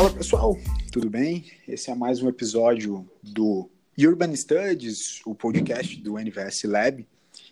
Fala 0.00 0.14
pessoal, 0.14 0.56
tudo 0.90 1.10
bem? 1.10 1.44
Esse 1.68 1.90
é 1.90 1.94
mais 1.94 2.22
um 2.22 2.28
episódio 2.30 3.06
do 3.22 3.68
Urban 3.98 4.34
Studies, 4.34 5.20
o 5.26 5.34
podcast 5.34 5.94
do 6.00 6.18
NVS 6.18 6.62
Lab. 6.64 7.06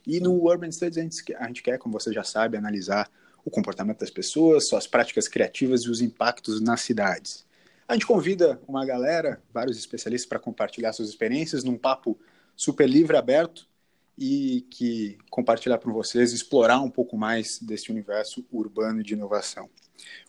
E 0.06 0.18
no 0.18 0.32
Urban 0.42 0.72
Studies 0.72 0.96
a 0.96 1.02
gente, 1.02 1.36
a 1.36 1.46
gente 1.46 1.62
quer, 1.62 1.76
como 1.76 1.92
você 1.92 2.10
já 2.10 2.24
sabe, 2.24 2.56
analisar 2.56 3.10
o 3.44 3.50
comportamento 3.50 3.98
das 3.98 4.08
pessoas, 4.08 4.66
suas 4.66 4.86
práticas 4.86 5.28
criativas 5.28 5.82
e 5.82 5.90
os 5.90 6.00
impactos 6.00 6.58
nas 6.58 6.80
cidades. 6.80 7.44
A 7.86 7.92
gente 7.92 8.06
convida 8.06 8.58
uma 8.66 8.86
galera, 8.86 9.42
vários 9.52 9.76
especialistas, 9.76 10.26
para 10.26 10.38
compartilhar 10.38 10.94
suas 10.94 11.10
experiências 11.10 11.62
num 11.62 11.76
papo 11.76 12.18
super 12.56 12.88
livre, 12.88 13.18
aberto 13.18 13.68
e 14.16 14.66
que 14.70 15.18
compartilhar 15.28 15.76
com 15.76 15.92
vocês, 15.92 16.32
explorar 16.32 16.80
um 16.80 16.88
pouco 16.88 17.14
mais 17.14 17.58
desse 17.58 17.92
universo 17.92 18.42
urbano 18.50 19.02
de 19.02 19.12
inovação. 19.12 19.68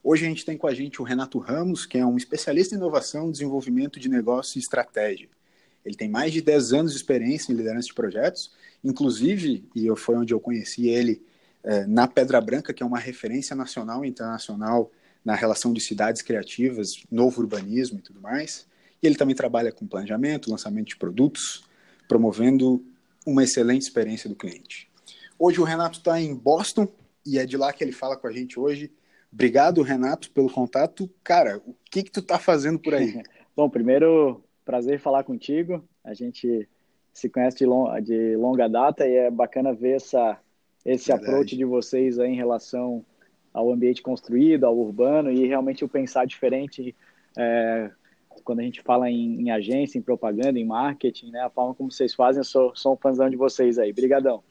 Hoje 0.03 0.25
a 0.25 0.29
gente 0.29 0.45
tem 0.45 0.57
com 0.57 0.67
a 0.67 0.73
gente 0.73 1.01
o 1.01 1.05
Renato 1.05 1.39
Ramos, 1.39 1.85
que 1.85 1.97
é 1.97 2.05
um 2.05 2.17
especialista 2.17 2.75
em 2.75 2.77
inovação, 2.77 3.31
desenvolvimento 3.31 3.99
de 3.99 4.09
negócio 4.09 4.57
e 4.57 4.61
estratégia. 4.61 5.29
Ele 5.85 5.95
tem 5.95 6.09
mais 6.09 6.33
de 6.33 6.41
10 6.41 6.73
anos 6.73 6.91
de 6.91 6.97
experiência 6.97 7.51
em 7.51 7.55
liderança 7.55 7.87
de 7.87 7.93
projetos, 7.93 8.51
inclusive, 8.83 9.65
e 9.75 9.87
foi 9.95 10.15
onde 10.15 10.33
eu 10.33 10.39
conheci 10.39 10.87
ele, 10.87 11.21
é, 11.63 11.85
na 11.85 12.07
Pedra 12.07 12.39
Branca, 12.39 12.73
que 12.73 12.81
é 12.81 12.85
uma 12.85 12.99
referência 12.99 13.55
nacional 13.55 14.05
e 14.05 14.07
internacional 14.07 14.91
na 15.23 15.35
relação 15.35 15.73
de 15.73 15.81
cidades 15.81 16.21
criativas, 16.21 17.03
novo 17.11 17.41
urbanismo 17.41 17.99
e 17.99 18.01
tudo 18.01 18.21
mais. 18.21 18.67
E 19.01 19.07
ele 19.07 19.15
também 19.15 19.35
trabalha 19.35 19.71
com 19.71 19.85
planejamento, 19.85 20.49
lançamento 20.49 20.87
de 20.87 20.97
produtos, 20.97 21.63
promovendo 22.07 22.83
uma 23.25 23.43
excelente 23.43 23.83
experiência 23.83 24.29
do 24.29 24.35
cliente. 24.35 24.89
Hoje 25.37 25.59
o 25.59 25.63
Renato 25.63 25.99
está 25.99 26.19
em 26.19 26.33
Boston 26.33 26.87
e 27.25 27.37
é 27.37 27.45
de 27.45 27.57
lá 27.57 27.71
que 27.71 27.83
ele 27.83 27.91
fala 27.91 28.17
com 28.17 28.27
a 28.27 28.31
gente 28.31 28.59
hoje. 28.59 28.91
Obrigado, 29.31 29.81
Renato, 29.81 30.31
pelo 30.31 30.51
contato. 30.51 31.09
Cara, 31.23 31.61
o 31.65 31.75
que 31.89 32.03
que 32.03 32.11
tu 32.11 32.19
está 32.19 32.39
fazendo 32.39 32.79
por 32.79 32.93
aí? 32.93 33.21
Bom, 33.55 33.69
primeiro, 33.69 34.43
prazer 34.65 34.99
falar 34.99 35.23
contigo. 35.23 35.83
A 36.03 36.13
gente 36.13 36.67
se 37.13 37.29
conhece 37.29 37.57
de, 37.57 37.65
long, 37.65 38.01
de 38.01 38.35
longa 38.35 38.67
data 38.67 39.07
e 39.07 39.13
é 39.13 39.31
bacana 39.31 39.73
ver 39.73 39.97
essa, 39.97 40.39
esse 40.85 41.07
Verdade. 41.07 41.29
approach 41.29 41.57
de 41.57 41.65
vocês 41.65 42.19
aí 42.19 42.31
em 42.31 42.35
relação 42.35 43.05
ao 43.53 43.71
ambiente 43.71 44.01
construído, 44.01 44.65
ao 44.65 44.77
urbano 44.77 45.31
e 45.31 45.47
realmente 45.47 45.83
o 45.83 45.89
pensar 45.89 46.25
diferente 46.25 46.95
é, 47.37 47.91
quando 48.43 48.59
a 48.59 48.63
gente 48.63 48.81
fala 48.81 49.09
em, 49.09 49.41
em, 49.41 49.51
agência, 49.51 49.97
em 49.97 50.01
propaganda, 50.01 50.57
em 50.57 50.65
marketing, 50.65 51.31
né? 51.31 51.41
A 51.41 51.49
forma 51.49 51.75
como 51.75 51.91
vocês 51.91 52.13
fazem, 52.13 52.39
eu 52.39 52.45
sou, 52.45 52.75
sou 52.75 52.93
um 52.93 52.97
fãzão 52.97 53.29
de 53.29 53.35
vocês 53.35 53.77
aí. 53.77 53.91
Obrigadão. 53.91 54.43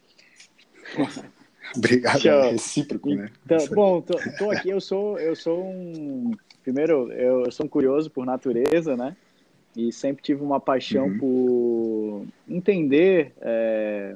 Obrigado, 1.77 2.27
é 2.27 2.51
recíproco, 2.51 3.15
né? 3.15 3.31
Então, 3.45 3.59
bom, 3.75 4.01
tô, 4.01 4.19
tô, 4.39 4.51
aqui, 4.51 4.71
eu 4.71 4.81
sou, 4.81 5.19
eu 5.19 5.35
sou 5.37 5.65
um... 5.65 6.33
Primeiro, 6.63 7.11
eu, 7.13 7.45
eu, 7.45 7.53
sou 7.53 7.67
um 7.67 7.69
curioso 7.69 8.11
por 8.11 8.27
natureza, 8.27 8.97
né? 8.97 9.17
E 9.77 9.93
sempre 9.93 10.23
tive 10.23 10.43
uma 10.43 10.61
paixão 10.61 11.07
uhum. 11.07 11.19
por 11.19 12.27
entender 12.49 13.33
é, 13.41 14.15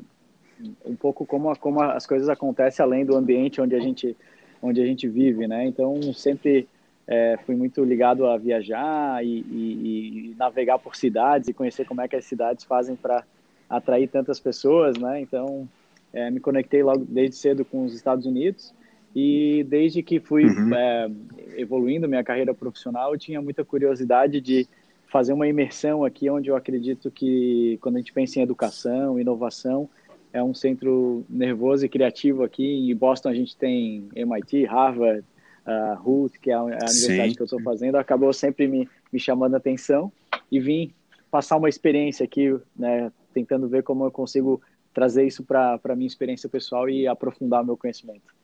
um 0.84 0.94
pouco 0.94 1.24
como, 1.24 1.54
como 1.56 1.82
as 1.82 2.06
coisas 2.06 2.28
acontecem 2.28 2.82
além 2.82 3.04
do 3.04 3.16
ambiente 3.16 3.60
onde 3.60 3.74
a 3.74 3.80
gente, 3.80 4.16
onde 4.60 4.80
a 4.80 4.86
gente 4.86 5.08
vive, 5.08 5.46
né? 5.46 5.64
Então, 5.66 6.12
sempre 6.12 6.68
é, 7.06 7.38
fui 7.44 7.54
muito 7.54 7.84
ligado 7.84 8.26
a 8.26 8.36
viajar 8.36 9.24
e, 9.24 9.40
e, 9.40 10.30
e, 10.30 10.34
navegar 10.36 10.78
por 10.78 10.96
cidades 10.96 11.48
e 11.48 11.54
conhecer 11.54 11.84
como 11.84 12.00
é 12.00 12.08
que 12.08 12.16
as 12.16 12.24
cidades 12.24 12.64
fazem 12.64 12.96
para 12.96 13.24
atrair 13.68 14.08
tantas 14.08 14.38
pessoas, 14.38 14.96
né? 14.98 15.20
Então, 15.20 15.68
é, 16.12 16.30
me 16.30 16.40
conectei 16.40 16.82
logo 16.82 17.04
desde 17.08 17.36
cedo 17.36 17.64
com 17.64 17.84
os 17.84 17.94
Estados 17.94 18.26
Unidos 18.26 18.74
e 19.14 19.64
desde 19.68 20.02
que 20.02 20.20
fui 20.20 20.44
uhum. 20.44 20.74
é, 20.74 21.10
evoluindo 21.56 22.08
minha 22.08 22.24
carreira 22.24 22.54
profissional, 22.54 23.12
eu 23.12 23.18
tinha 23.18 23.40
muita 23.40 23.64
curiosidade 23.64 24.40
de 24.40 24.66
fazer 25.08 25.34
uma 25.34 25.46
imersão 25.46 26.04
aqui, 26.04 26.30
onde 26.30 26.48
eu 26.48 26.56
acredito 26.56 27.10
que 27.10 27.78
quando 27.82 27.96
a 27.96 27.98
gente 27.98 28.12
pensa 28.12 28.38
em 28.38 28.42
educação, 28.42 29.20
inovação, 29.20 29.88
é 30.32 30.42
um 30.42 30.54
centro 30.54 31.24
nervoso 31.28 31.84
e 31.84 31.88
criativo 31.88 32.42
aqui. 32.42 32.90
Em 32.90 32.96
Boston 32.96 33.28
a 33.28 33.34
gente 33.34 33.54
tem 33.54 34.08
MIT, 34.16 34.64
Harvard, 34.64 35.22
a 35.66 35.94
Ruth, 35.94 36.32
que 36.40 36.50
é 36.50 36.54
a, 36.54 36.62
universidade 36.62 37.30
Sim. 37.30 37.36
que 37.36 37.42
eu 37.42 37.44
estou 37.44 37.62
fazendo, 37.62 37.96
acabou 37.96 38.32
sempre 38.32 38.66
me, 38.66 38.88
me 39.12 39.20
chamando 39.20 39.54
a 39.54 39.58
atenção 39.58 40.10
e 40.50 40.58
vim 40.58 40.92
passar 41.30 41.56
uma 41.56 41.68
experiência 41.68 42.24
aqui, 42.24 42.56
né, 42.74 43.12
tentando 43.32 43.68
ver 43.68 43.82
como 43.82 44.04
eu 44.04 44.10
consigo 44.10 44.62
trazer 44.92 45.26
isso 45.26 45.42
para 45.42 45.80
a 45.82 45.96
minha 45.96 46.06
experiência 46.06 46.48
pessoal 46.48 46.88
e 46.88 47.06
aprofundar 47.06 47.62
o 47.62 47.66
meu 47.66 47.76
conhecimento. 47.76 48.34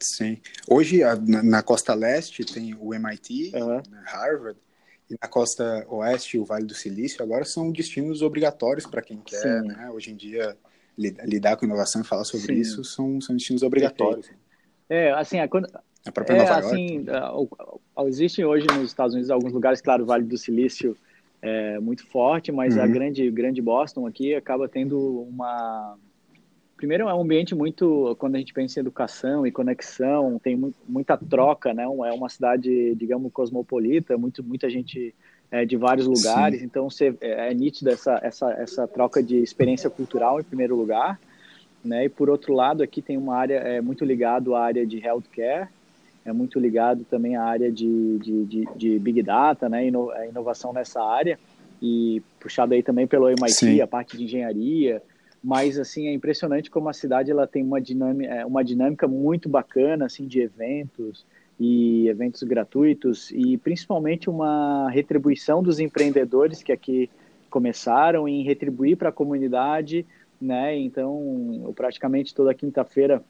Sim. 0.00 0.38
Hoje, 0.68 1.00
na, 1.44 1.62
costa 1.62 1.94
leste, 1.94 2.44
tem 2.44 2.74
o 2.74 2.92
MIT, 2.92 3.52
uhum. 3.54 3.82
Harvard, 4.04 4.58
e 5.08 5.16
na 5.20 5.28
costa 5.28 5.86
oeste, 5.88 6.38
o 6.38 6.44
Vale 6.44 6.66
do 6.66 6.74
Silício, 6.74 7.22
agora 7.22 7.44
são 7.44 7.70
destinos 7.70 8.22
obrigatórios 8.22 8.86
para 8.86 9.02
quem 9.02 9.18
quer, 9.18 9.62
né? 9.62 9.90
Hoje 9.90 10.10
em 10.10 10.16
dia, 10.16 10.56
lidar 10.98 11.56
com 11.56 11.66
inovação 11.66 12.00
e 12.00 12.04
falar 12.04 12.24
sobre 12.24 12.54
Sim. 12.54 12.60
isso 12.60 12.84
são, 12.84 13.20
são 13.20 13.36
destinos 13.36 13.62
obrigatórios. 13.62 14.30
É, 14.88 15.12
assim, 15.12 15.38
a, 15.38 15.46
quando, 15.46 15.68
a 16.04 16.12
própria 16.12 16.36
é, 16.36 16.38
Nova 16.38 16.58
assim, 16.58 17.04
York. 17.06 17.54
existem 18.08 18.44
hoje 18.44 18.66
nos 18.66 18.88
Estados 18.88 19.14
Unidos 19.14 19.30
alguns 19.30 19.52
lugares, 19.52 19.80
claro, 19.80 20.02
o 20.02 20.06
Vale 20.06 20.24
do 20.24 20.36
Silício 20.36 20.96
é 21.42 21.80
muito 21.80 22.06
forte, 22.06 22.52
mas 22.52 22.76
uhum. 22.76 22.82
a 22.82 22.86
grande, 22.86 23.28
grande 23.30 23.60
Boston 23.60 24.06
aqui 24.06 24.34
acaba 24.34 24.68
tendo 24.68 25.26
uma... 25.28 25.96
Primeiro, 26.76 27.08
é 27.08 27.14
um 27.14 27.20
ambiente 27.20 27.54
muito, 27.54 28.16
quando 28.18 28.36
a 28.36 28.38
gente 28.38 28.54
pensa 28.54 28.78
em 28.78 28.82
educação 28.82 29.46
e 29.46 29.52
conexão, 29.52 30.38
tem 30.38 30.56
mu 30.56 30.72
muita 30.88 31.16
troca, 31.16 31.72
né? 31.72 31.84
É 31.84 32.12
uma 32.12 32.28
cidade, 32.28 32.94
digamos, 32.96 33.32
cosmopolita, 33.32 34.18
muito, 34.18 34.42
muita 34.42 34.68
gente 34.68 35.14
é, 35.50 35.64
de 35.64 35.76
vários 35.76 36.06
lugares, 36.06 36.58
Sim. 36.58 36.64
então 36.64 36.90
você, 36.90 37.14
é, 37.20 37.50
é 37.50 37.54
nítido 37.54 37.90
essa, 37.90 38.18
essa, 38.22 38.50
essa 38.54 38.88
troca 38.88 39.22
de 39.22 39.36
experiência 39.36 39.88
cultural, 39.90 40.40
em 40.40 40.44
primeiro 40.44 40.74
lugar, 40.74 41.20
né? 41.84 42.06
E 42.06 42.08
por 42.08 42.30
outro 42.30 42.52
lado, 42.52 42.82
aqui 42.82 43.02
tem 43.02 43.16
uma 43.16 43.36
área 43.36 43.56
é 43.56 43.80
muito 43.80 44.04
ligado 44.04 44.54
à 44.54 44.64
área 44.64 44.86
de 44.86 45.04
healthcare, 45.04 45.68
é 46.24 46.32
muito 46.32 46.58
ligado 46.58 47.04
também 47.04 47.36
à 47.36 47.42
área 47.42 47.70
de, 47.70 48.18
de, 48.18 48.44
de, 48.44 48.68
de 48.76 48.98
big 48.98 49.22
data, 49.22 49.68
né? 49.68 49.90
a 50.14 50.26
inovação 50.26 50.72
nessa 50.72 51.02
área 51.02 51.38
e 51.80 52.22
puxado 52.38 52.74
aí 52.74 52.82
também 52.82 53.06
pelo 53.06 53.28
MIT, 53.28 53.52
Sim. 53.52 53.80
a 53.80 53.86
parte 53.86 54.16
de 54.16 54.24
engenharia. 54.24 55.02
Mas 55.42 55.78
assim 55.78 56.06
é 56.06 56.12
impressionante 56.12 56.70
como 56.70 56.88
a 56.88 56.92
cidade 56.92 57.30
ela 57.30 57.46
tem 57.46 57.64
uma 57.64 57.80
dinâmica, 57.80 58.32
é, 58.32 58.46
uma 58.46 58.62
dinâmica 58.62 59.08
muito 59.08 59.48
bacana 59.48 60.06
assim 60.06 60.26
de 60.26 60.40
eventos 60.40 61.26
e 61.58 62.06
eventos 62.08 62.42
gratuitos 62.44 63.30
e 63.32 63.56
principalmente 63.58 64.30
uma 64.30 64.88
retribuição 64.90 65.62
dos 65.62 65.80
empreendedores 65.80 66.62
que 66.62 66.70
aqui 66.70 67.10
começaram 67.50 68.28
em 68.28 68.44
retribuir 68.44 68.96
para 68.96 69.08
a 69.08 69.12
comunidade 69.12 70.06
né? 70.42 70.76
Então, 70.76 71.72
praticamente 71.76 72.34
toda 72.34 72.52
quinta-feira 72.52 73.22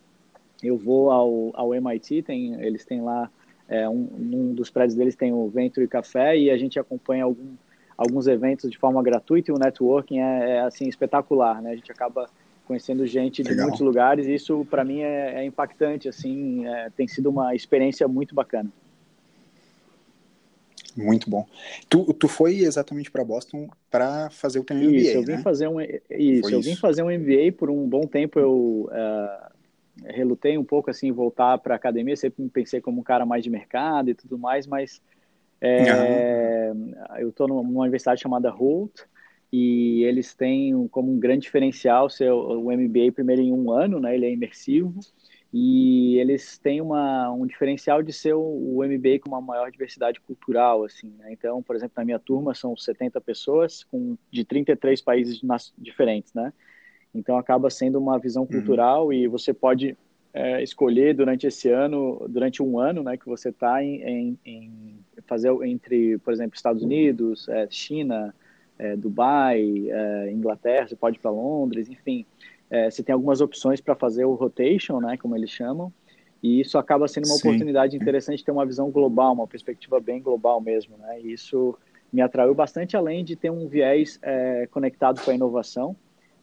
eu 0.63 0.77
vou 0.77 1.11
ao, 1.11 1.51
ao 1.55 1.75
MIT, 1.75 2.23
tem, 2.23 2.55
eles 2.63 2.85
têm 2.85 3.03
lá, 3.03 3.31
é, 3.69 3.89
um, 3.89 4.09
um 4.21 4.55
dos 4.55 4.71
prédios 4.71 4.95
deles 4.95 5.17
tem 5.17 5.33
o 5.33 5.49
Venture 5.49 5.87
Café 5.89 6.37
e 6.37 6.51
a 6.51 6.57
gente 6.57 6.79
acompanha 6.79 7.25
algum, 7.25 7.55
alguns 7.97 8.27
eventos 8.27 8.71
de 8.71 8.79
forma 8.79 9.03
gratuita 9.03 9.51
e 9.51 9.55
o 9.55 9.59
networking 9.59 10.19
é, 10.19 10.51
é 10.57 10.61
assim, 10.61 10.89
espetacular, 10.89 11.61
né? 11.63 11.73
A 11.73 11.77
gente 11.77 11.91
acaba 11.91 12.29
conhecendo 12.67 13.07
gente 13.07 13.43
Legal. 13.43 13.57
de 13.57 13.63
muitos 13.63 13.81
lugares 13.81 14.27
e 14.27 14.35
isso 14.35 14.67
para 14.71 14.85
mim 14.85 15.01
é, 15.01 15.41
é, 15.41 15.45
impactante, 15.45 16.09
assim, 16.09 16.67
é, 16.67 16.91
tem 16.91 17.07
sido 17.09 17.29
uma 17.29 17.55
experiência 17.55 18.07
muito 18.07 18.35
bacana. 18.35 18.71
Muito 20.97 21.31
bom. 21.31 21.47
Tu, 21.89 22.13
tu 22.13 22.29
foi 22.29 22.59
exatamente 22.59 23.11
para 23.11 23.25
Boston 23.25 23.69
para 23.91 24.29
fazer 24.31 24.59
o 24.59 24.65
teu 24.65 24.77
MBA, 24.77 24.97
Isso, 24.97 25.17
eu 25.17 25.23
vim 25.23 25.33
né? 25.33 25.43
fazer 25.43 25.69
um 25.69 25.81
isso, 25.81 26.51
eu 26.51 26.61
vim 26.61 26.77
fazer 26.77 27.03
um 27.03 27.11
MBA 27.11 27.53
por 27.57 27.71
um 27.71 27.89
bom 27.89 28.07
tempo 28.07 28.39
eu 28.39 28.91
uh, 28.91 29.53
relutei 30.05 30.57
um 30.57 30.65
pouco 30.65 30.91
assim 30.91 31.09
em 31.09 31.13
voltar 31.13 31.59
para 31.59 31.75
academia, 31.75 32.17
sempre 32.17 32.43
me 32.43 32.51
pensei 32.51 32.81
como 32.81 33.01
um 33.01 33.05
cara 33.05 33.27
mais 33.27 33.45
de 33.45 33.51
mercado 33.51 34.11
e 34.11 34.15
tudo 34.15 34.39
mais, 34.39 34.67
mas 34.67 35.03
é, 35.61 36.73
eu 37.19 37.29
estou 37.29 37.47
numa 37.47 37.83
universidade 37.83 38.21
chamada 38.21 38.51
Holt 38.51 39.03
e 39.53 40.03
eles 40.05 40.35
têm 40.35 40.89
como 40.89 41.13
um 41.13 41.21
grande 41.21 41.43
diferencial 41.43 42.09
seu 42.09 42.37
o 42.37 42.73
MBA 42.73 43.13
primeiro 43.15 43.43
em 43.43 43.53
um 43.53 43.71
ano, 43.71 44.01
né? 44.01 44.15
Ele 44.15 44.27
é 44.27 44.33
imersivo 44.33 44.99
e 45.53 46.17
eles 46.19 46.57
têm 46.57 46.81
uma, 46.81 47.31
um 47.31 47.47
diferencial 47.47 48.03
de 48.03 48.13
ser 48.13 48.33
o, 48.33 48.83
MBA 48.83 49.19
com 49.21 49.29
uma 49.29 49.41
maior 49.41 49.71
diversidade 49.71 50.19
cultural, 50.21 50.83
assim, 50.85 51.15
né? 51.19 51.31
Então, 51.31 51.63
por 51.63 51.77
exemplo, 51.77 51.93
na 51.99 52.05
minha 52.05 52.19
turma 52.19 52.55
são 52.55 52.75
70 52.75 53.21
pessoas 53.21 53.85
com, 53.85 54.17
de 54.31 54.45
33 54.47 55.03
países 55.03 55.41
diferentes, 55.77 56.33
né? 56.33 56.53
Então, 57.15 57.37
acaba 57.37 57.69
sendo 57.71 57.99
uma 57.99 58.19
visão 58.19 58.43
uhum. 58.43 58.49
cultural 58.49 59.07
uhum. 59.07 59.13
e 59.13 59.29
você 59.29 59.53
pode 59.53 59.97
é, 60.33 60.63
escolher 60.63 61.15
durante 61.15 61.47
esse 61.47 61.69
ano, 61.69 62.25
durante 62.29 62.63
um 62.63 62.79
ano, 62.79 63.03
né, 63.03 63.17
que 63.17 63.27
você 63.27 63.51
está 63.51 63.83
em, 63.85 64.03
em, 64.03 64.39
em, 64.45 64.99
fazer 65.27 65.51
entre, 65.63 66.19
por 66.19 66.33
exemplo, 66.33 66.57
Estados 66.57 66.83
Unidos, 66.83 67.49
é, 67.49 67.67
China, 67.71 68.35
é, 68.79 68.97
Dubai, 68.97 69.91
é, 69.91 70.31
Inglaterra, 70.33 70.89
você 70.89 70.97
pode 70.97 71.19
ir 71.19 71.21
para 71.21 71.31
Londres, 71.31 71.89
enfim, 71.89 72.25
é, 72.71 72.91
você 72.91 73.03
tem 73.03 73.13
algumas 73.13 73.43
opções 73.43 73.81
para 73.81 73.95
fazer 73.95 74.25
o 74.25 74.35
rotation, 74.35 75.01
né, 75.01 75.19
como 75.19 75.37
eles 75.37 75.51
chamam, 75.51 75.93
E 76.43 76.61
isso 76.61 76.79
acaba 76.79 77.07
sendo 77.07 77.27
uma 77.27 77.37
Sim. 77.37 77.49
oportunidade 77.49 77.97
interessante 77.97 78.39
de 78.39 78.45
ter 78.45 78.51
uma 78.51 78.67
visão 78.67 78.91
global, 78.91 79.35
uma 79.35 79.47
perspectiva 79.47 80.01
bem 80.01 80.21
global 80.21 80.61
mesmo, 80.61 80.97
né? 80.97 81.21
E 81.21 81.33
isso 81.33 81.79
me 82.13 82.21
atraiu 82.21 82.53
bastante, 82.55 82.97
além 82.97 83.25
de 83.25 83.37
ter 83.37 83.51
um 83.51 83.69
viés 83.69 84.19
é, 84.23 84.67
conectado 84.71 85.23
com 85.23 85.31
a 85.31 85.35
inovação. 85.35 85.95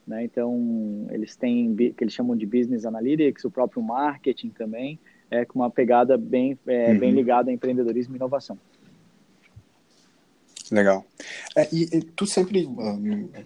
Né? 0.06 0.24
Então, 0.24 1.08
eles 1.12 1.36
têm 1.36 1.76
que 1.76 1.94
eles 2.00 2.14
chamam 2.14 2.36
de 2.36 2.46
business 2.46 2.86
analytics, 2.86 3.46
o 3.46 3.52
próprio 3.52 3.82
marketing 3.82 4.50
também, 4.50 5.00
é 5.30 5.46
com 5.46 5.60
uma 5.60 5.70
pegada 5.70 6.18
bem, 6.18 6.58
é, 6.66 6.92
uhum. 6.92 7.00
bem 7.00 7.12
ligada 7.12 7.52
a 7.52 7.54
empreendedorismo 7.54 8.16
e 8.16 8.18
inovação. 8.18 8.58
Legal. 10.72 11.06
É, 11.56 11.68
e, 11.74 11.84
e, 11.98 12.02
tu 12.02 12.26
sempre, 12.28 12.68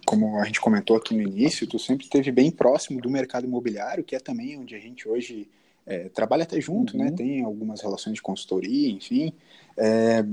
como 0.06 0.38
a 0.38 0.44
gente 0.44 0.60
comentou 0.60 0.96
aqui 0.96 1.14
no 1.14 1.22
início, 1.22 1.66
tu 1.66 1.78
sempre 1.78 2.04
esteve 2.04 2.30
bem 2.30 2.50
próximo 2.50 3.00
do 3.00 3.08
mercado 3.08 3.46
imobiliário, 3.46 4.04
que 4.04 4.14
é 4.14 4.18
também 4.18 4.58
onde 4.58 4.74
a 4.74 4.78
gente 4.78 5.08
hoje 5.08 5.48
é, 5.86 6.08
trabalha 6.10 6.44
até 6.44 6.60
junto, 6.60 6.96
né? 6.96 7.04
uhum. 7.04 7.10
né? 7.10 7.16
Tem 7.16 7.42
algumas 7.42 7.80
relações 7.80 8.14
de 8.14 8.22
consultoria, 8.22 8.90
enfim. 8.90 9.32
É, 9.76 10.24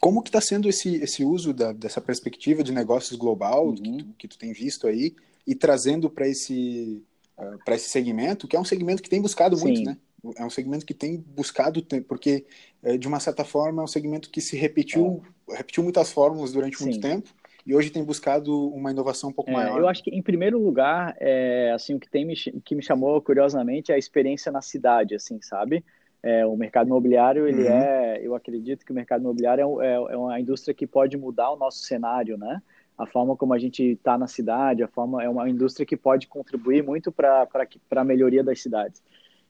como 0.00 0.22
que 0.22 0.28
está 0.28 0.40
sendo 0.40 0.68
esse, 0.68 0.96
esse 0.96 1.24
uso 1.24 1.52
da, 1.54 1.72
dessa 1.72 2.00
perspectiva 2.00 2.62
de 2.62 2.72
negócios 2.72 3.18
global 3.18 3.68
uhum. 3.68 3.74
que, 3.74 3.82
tu, 3.82 4.14
que 4.18 4.28
tu 4.28 4.38
tem 4.38 4.52
visto 4.52 4.86
aí 4.86 5.14
e 5.46 5.54
trazendo 5.54 6.10
para 6.10 6.26
esse, 6.28 7.02
uh, 7.38 7.58
para 7.64 7.76
esse 7.76 7.88
segmento, 7.88 8.48
que 8.48 8.56
é 8.56 8.60
um 8.60 8.64
segmento 8.64 9.02
que 9.02 9.10
tem 9.10 9.20
buscado 9.20 9.56
Sim. 9.56 9.64
muito, 9.64 9.82
né? 9.82 9.96
É 10.36 10.44
um 10.44 10.50
segmento 10.50 10.84
que 10.84 10.94
tem 10.94 11.24
buscado, 11.34 11.84
porque 12.08 12.44
é, 12.82 12.96
de 12.96 13.06
uma 13.06 13.20
certa 13.20 13.44
forma 13.44 13.82
é 13.82 13.84
um 13.84 13.88
segmento 13.88 14.28
que 14.28 14.40
se 14.40 14.56
repetiu, 14.56 15.22
é. 15.50 15.56
repetiu 15.58 15.84
muitas 15.84 16.10
fórmulas 16.10 16.52
durante 16.52 16.78
Sim. 16.78 16.84
muito 16.84 17.00
tempo 17.00 17.28
e 17.66 17.74
hoje 17.74 17.90
tem 17.90 18.04
buscado 18.04 18.68
uma 18.68 18.92
inovação 18.92 19.30
um 19.30 19.32
pouco 19.32 19.50
é, 19.50 19.54
maior. 19.54 19.80
Eu 19.80 19.88
acho 19.88 20.02
que 20.02 20.10
em 20.10 20.22
primeiro 20.22 20.58
lugar, 20.58 21.16
é, 21.18 21.72
assim, 21.74 21.94
o 21.94 22.00
que 22.00 22.08
tem 22.08 22.24
me, 22.24 22.36
que 22.36 22.74
me 22.76 22.82
chamou 22.82 23.20
curiosamente 23.20 23.90
é 23.90 23.96
a 23.96 23.98
experiência 23.98 24.52
na 24.52 24.62
cidade, 24.62 25.16
assim, 25.16 25.40
sabe? 25.42 25.84
É, 26.22 26.46
o 26.46 26.56
mercado 26.56 26.86
imobiliário, 26.86 27.46
ele 27.46 27.64
uhum. 27.64 27.68
é, 27.68 28.20
eu 28.22 28.34
acredito 28.34 28.84
que 28.84 28.92
o 28.92 28.94
mercado 28.94 29.20
imobiliário 29.20 29.82
é, 29.82 29.88
é, 29.88 29.94
é 29.94 30.16
uma 30.16 30.38
indústria 30.40 30.74
que 30.74 30.86
pode 30.86 31.16
mudar 31.16 31.50
o 31.50 31.56
nosso 31.56 31.78
cenário, 31.78 32.38
né? 32.38 32.62
A 32.96 33.06
forma 33.06 33.36
como 33.36 33.52
a 33.52 33.58
gente 33.58 33.82
está 33.82 34.16
na 34.16 34.26
cidade, 34.26 34.82
a 34.82 34.88
forma 34.88 35.22
é 35.22 35.28
uma 35.28 35.48
indústria 35.48 35.84
que 35.84 35.96
pode 35.96 36.26
contribuir 36.26 36.82
muito 36.82 37.12
para 37.12 37.46
a 37.90 38.04
melhoria 38.04 38.42
das 38.42 38.60
cidades. 38.60 39.02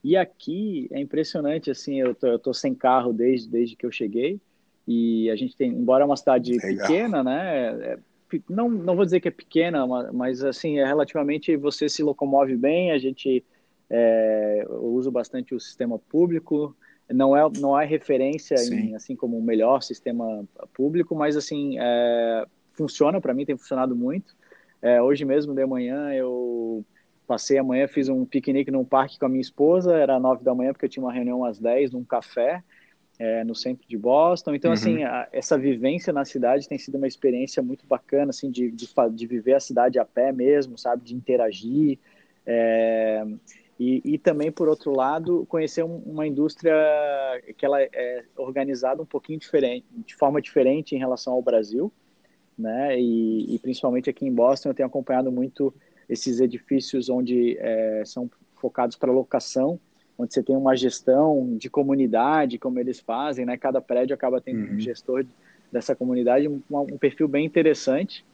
E 0.03 0.15
aqui 0.15 0.87
é 0.91 0.99
impressionante, 0.99 1.71
assim, 1.71 1.99
eu 1.99 2.13
tô, 2.13 2.27
eu 2.27 2.39
tô 2.39 2.53
sem 2.53 2.73
carro 2.75 3.11
desde, 3.11 3.49
desde 3.49 3.75
que 3.75 3.85
eu 3.85 3.91
cheguei 3.91 4.39
e 4.87 5.29
a 5.29 5.35
gente 5.35 5.55
tem, 5.55 5.69
embora 5.69 6.03
é 6.03 6.05
uma 6.05 6.15
cidade 6.15 6.57
Legal. 6.57 6.87
pequena, 6.87 7.23
né? 7.23 7.67
É, 7.83 7.99
não, 8.49 8.69
não 8.69 8.95
vou 8.95 9.03
dizer 9.03 9.19
que 9.19 9.27
é 9.27 9.31
pequena, 9.31 9.85
mas 10.13 10.43
assim, 10.43 10.79
é 10.79 10.85
relativamente 10.85 11.55
você 11.57 11.89
se 11.89 12.01
locomove 12.01 12.55
bem, 12.55 12.91
a 12.91 12.97
gente 12.97 13.43
é, 13.89 14.65
uso 14.69 15.11
bastante 15.11 15.53
o 15.53 15.59
sistema 15.59 15.99
público. 15.99 16.75
Não 17.09 17.35
é, 17.35 17.49
não 17.59 17.79
é 17.79 17.85
referência 17.85 18.55
em, 18.55 18.93
assim 18.93 19.15
como 19.15 19.37
o 19.37 19.41
melhor 19.41 19.81
sistema 19.81 20.45
público, 20.73 21.15
mas 21.15 21.37
assim 21.37 21.77
é, 21.79 22.45
funciona 22.77 23.19
para 23.19 23.33
mim, 23.33 23.45
tem 23.45 23.57
funcionado 23.57 23.95
muito. 23.95 24.35
É, 24.81 25.01
hoje 25.01 25.25
mesmo 25.25 25.53
de 25.53 25.65
manhã 25.65 26.13
eu 26.13 26.85
passei 27.25 27.57
amanhã, 27.57 27.87
fiz 27.87 28.07
um 28.07 28.23
piquenique 28.23 28.71
num 28.71 28.85
parque 28.85 29.19
com 29.19 29.25
a 29.25 29.29
minha 29.29 29.41
esposa, 29.41 29.95
era 29.95 30.19
nove 30.19 30.43
da 30.43 30.55
manhã 30.55 30.71
porque 30.71 30.85
eu 30.85 30.89
tinha 30.89 31.03
uma 31.03 31.11
reunião 31.11 31.43
às 31.43 31.59
dez 31.59 31.91
num 31.91 32.03
café 32.03 32.63
é, 33.19 33.43
no 33.43 33.55
centro 33.55 33.87
de 33.87 33.97
Boston. 33.97 34.53
Então, 34.53 34.71
assim, 34.71 34.97
uhum. 34.97 35.03
assim, 35.03 35.03
a, 35.03 35.27
essa 35.31 35.57
vivência 35.57 36.13
na 36.13 36.23
cidade 36.23 36.69
tem 36.69 36.77
sido 36.77 36.97
uma 36.97 37.07
experiência 37.07 37.61
muito 37.63 37.85
bacana, 37.85 38.29
assim, 38.29 38.49
de, 38.49 38.71
de, 38.71 38.87
de 39.13 39.27
viver 39.27 39.55
a 39.55 39.59
cidade 39.59 39.99
a 39.99 40.05
pé 40.05 40.31
mesmo, 40.31 40.77
sabe, 40.77 41.03
de 41.03 41.15
interagir. 41.15 41.97
É, 42.45 43.25
e, 43.79 44.01
e 44.05 44.17
também, 44.17 44.51
por 44.51 44.67
outro 44.67 44.91
lado, 44.91 45.45
conhecer 45.47 45.83
uma 45.83 46.25
indústria 46.25 46.73
que 47.57 47.65
ela 47.65 47.81
é 47.81 48.23
organizada 48.35 49.01
um 49.01 49.05
pouquinho 49.05 49.39
diferente, 49.39 49.85
de 50.05 50.15
forma 50.15 50.41
diferente 50.41 50.95
em 50.95 50.99
relação 50.99 51.33
ao 51.33 51.41
Brasil, 51.41 51.91
né? 52.57 52.99
E, 52.99 53.55
e 53.55 53.59
principalmente 53.59 54.09
aqui 54.09 54.25
em 54.25 54.33
Boston, 54.33 54.69
eu 54.69 54.73
tenho 54.73 54.87
acompanhado 54.87 55.31
muito 55.31 55.73
esses 56.09 56.39
edifícios 56.39 57.09
onde 57.09 57.57
é, 57.59 58.03
são 58.05 58.29
focados 58.55 58.95
para 58.95 59.11
locação, 59.11 59.79
onde 60.17 60.33
você 60.33 60.41
tem 60.41 60.55
uma 60.55 60.75
gestão 60.75 61.55
de 61.57 61.69
comunidade, 61.69 62.57
como 62.57 62.79
eles 62.79 62.99
fazem, 62.99 63.45
né? 63.45 63.57
Cada 63.57 63.79
prédio 63.79 64.13
acaba 64.13 64.41
tendo 64.41 64.65
uhum. 64.65 64.75
um 64.75 64.79
gestor 64.79 65.25
dessa 65.71 65.95
comunidade, 65.95 66.47
um, 66.47 66.61
um 66.71 66.97
perfil 66.97 67.27
bem 67.27 67.45
interessante, 67.45 68.25